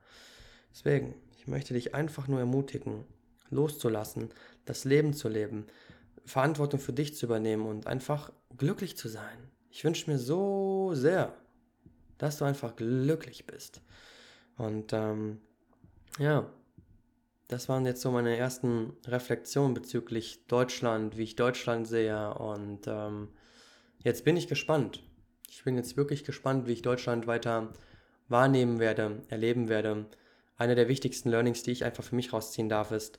[0.72, 3.04] Deswegen, ich möchte dich einfach nur ermutigen,
[3.50, 4.30] loszulassen,
[4.64, 5.66] das Leben zu leben,
[6.24, 9.50] Verantwortung für dich zu übernehmen und einfach glücklich zu sein.
[9.70, 11.34] Ich wünsche mir so sehr,
[12.20, 13.80] dass du einfach glücklich bist.
[14.56, 15.40] Und ähm,
[16.18, 16.52] ja,
[17.48, 22.34] das waren jetzt so meine ersten Reflexionen bezüglich Deutschland, wie ich Deutschland sehe.
[22.34, 23.30] Und ähm,
[24.04, 25.02] jetzt bin ich gespannt.
[25.48, 27.72] Ich bin jetzt wirklich gespannt, wie ich Deutschland weiter
[28.28, 30.06] wahrnehmen werde, erleben werde.
[30.58, 33.18] Einer der wichtigsten Learnings, die ich einfach für mich rausziehen darf, ist,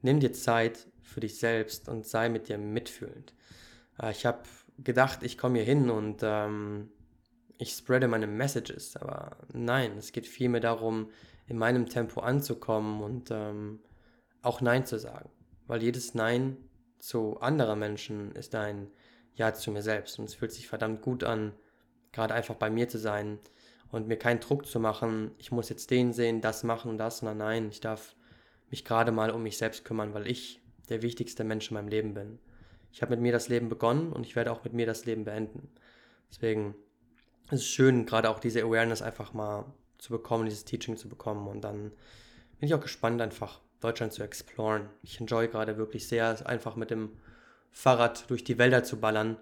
[0.00, 3.34] nimm dir Zeit für dich selbst und sei mit dir mitfühlend.
[4.00, 4.42] Äh, ich habe
[4.78, 6.90] gedacht, ich komme hier hin und ähm,
[7.58, 11.10] ich spreade meine Messages, aber nein, es geht vielmehr darum,
[11.46, 13.80] in meinem Tempo anzukommen und ähm,
[14.42, 15.30] auch Nein zu sagen.
[15.66, 16.56] Weil jedes Nein
[16.98, 18.90] zu anderen Menschen ist ein
[19.34, 21.52] Ja zu mir selbst und es fühlt sich verdammt gut an,
[22.12, 23.38] gerade einfach bei mir zu sein
[23.90, 27.18] und mir keinen Druck zu machen, ich muss jetzt den sehen, das machen und das,
[27.18, 28.16] sondern nein, ich darf
[28.70, 32.14] mich gerade mal um mich selbst kümmern, weil ich der wichtigste Mensch in meinem Leben
[32.14, 32.38] bin.
[32.92, 35.24] Ich habe mit mir das Leben begonnen und ich werde auch mit mir das Leben
[35.24, 35.68] beenden.
[36.30, 36.74] Deswegen
[37.50, 39.66] ist es schön, gerade auch diese Awareness einfach mal
[39.98, 41.46] zu bekommen, dieses Teaching zu bekommen.
[41.46, 41.90] Und dann
[42.58, 44.88] bin ich auch gespannt, einfach Deutschland zu exploren.
[45.02, 47.10] Ich enjoy gerade wirklich sehr, einfach mit dem
[47.70, 49.36] Fahrrad durch die Wälder zu ballern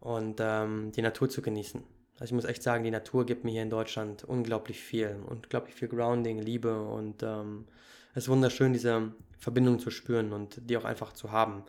[0.00, 1.82] und ähm, die Natur zu genießen.
[2.14, 5.74] Also ich muss echt sagen, die Natur gibt mir hier in Deutschland unglaublich viel, unglaublich
[5.74, 7.66] viel Grounding, Liebe und ähm,
[8.14, 11.64] es ist wunderschön, diese Verbindung zu spüren und die auch einfach zu haben.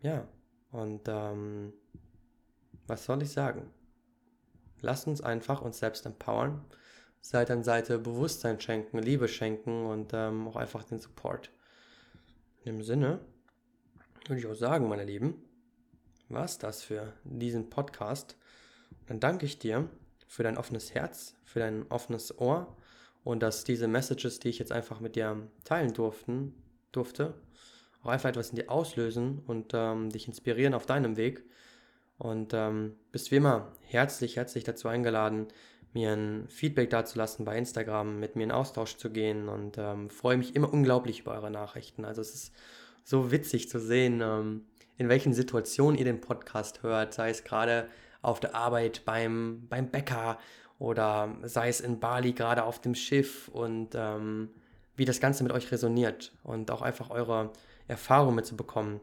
[0.00, 0.28] Ja,
[0.70, 1.72] und ähm,
[2.86, 3.68] was soll ich sagen?
[4.80, 6.64] Lasst uns einfach uns selbst empowern,
[7.20, 11.50] Seite an Seite Bewusstsein schenken, Liebe schenken und ähm, auch einfach den Support.
[12.64, 13.20] In dem Sinne
[14.26, 15.34] würde ich auch sagen, meine Lieben,
[16.28, 18.36] was das für diesen Podcast.
[19.06, 19.88] Dann danke ich dir
[20.26, 22.76] für dein offenes Herz, für dein offenes Ohr
[23.24, 26.54] und dass diese Messages, die ich jetzt einfach mit dir teilen durften,
[26.92, 27.34] durfte,
[28.02, 31.44] auch einfach etwas in dir auslösen und ähm, dich inspirieren auf deinem Weg.
[32.18, 35.46] Und ähm, bist wie immer herzlich, herzlich dazu eingeladen,
[35.94, 40.36] mir ein Feedback dazulassen bei Instagram, mit mir in Austausch zu gehen und ähm, freue
[40.36, 42.04] mich immer unglaublich über eure Nachrichten.
[42.04, 42.52] Also es ist
[43.04, 44.66] so witzig zu sehen, ähm,
[44.96, 47.88] in welchen Situationen ihr den Podcast hört, sei es gerade
[48.20, 50.38] auf der Arbeit, beim, beim Bäcker
[50.78, 54.50] oder sei es in Bali gerade auf dem Schiff und ähm,
[54.96, 57.52] wie das Ganze mit euch resoniert und auch einfach eure
[57.86, 59.00] Erfahrung mitzubekommen.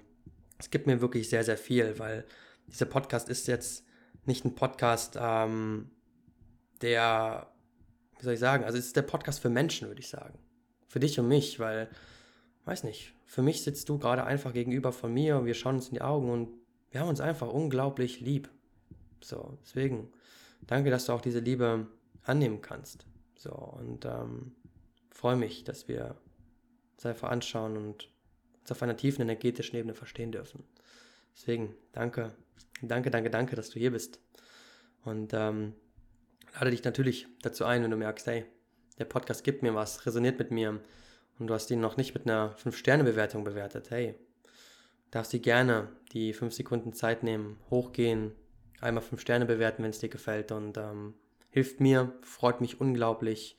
[0.60, 2.26] Es gibt mir wirklich sehr, sehr viel, weil
[2.68, 3.86] dieser Podcast ist jetzt
[4.26, 5.92] nicht ein Podcast, ähm,
[6.82, 7.52] der,
[8.18, 10.40] wie soll ich sagen, also es ist der Podcast für Menschen, würde ich sagen.
[10.88, 11.90] Für dich und mich, weil
[12.66, 15.88] weiß nicht, für mich sitzt du gerade einfach gegenüber von mir und wir schauen uns
[15.88, 16.50] in die Augen und
[16.92, 18.50] wir haben uns einfach unglaublich lieb.
[19.22, 20.12] So, deswegen,
[20.68, 21.88] danke, dass du auch diese Liebe
[22.24, 23.06] annehmen kannst.
[23.36, 24.56] So, und ähm,
[25.10, 26.16] freue mich, dass wir
[26.96, 28.10] uns einfach anschauen und
[28.60, 30.64] uns auf einer tiefen energetischen Ebene verstehen dürfen.
[31.36, 32.34] Deswegen, danke,
[32.82, 34.20] danke, danke, danke, dass du hier bist.
[35.04, 35.74] Und ähm,
[36.54, 38.46] lade dich natürlich dazu ein, wenn du merkst, hey,
[38.98, 40.80] der Podcast gibt mir was, resoniert mit mir
[41.38, 44.16] und du hast ihn noch nicht mit einer 5-Sterne-Bewertung bewertet, hey,
[45.12, 48.32] darfst du gerne die 5 Sekunden Zeit nehmen, hochgehen,
[48.82, 51.14] einmal 5 Sterne bewerten, wenn es dir gefällt und ähm,
[51.50, 53.58] hilft mir, freut mich unglaublich.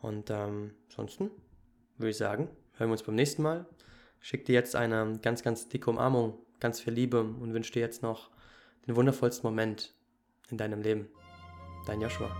[0.00, 1.30] Und ähm, ansonsten
[1.96, 3.66] würde ich sagen, hören wir uns beim nächsten Mal.
[4.18, 8.02] Schick dir jetzt eine ganz, ganz dicke Umarmung, ganz viel Liebe und wünsche dir jetzt
[8.02, 8.30] noch
[8.86, 9.94] den wundervollsten Moment
[10.50, 11.08] in deinem Leben.
[11.86, 12.30] Dein Joshua.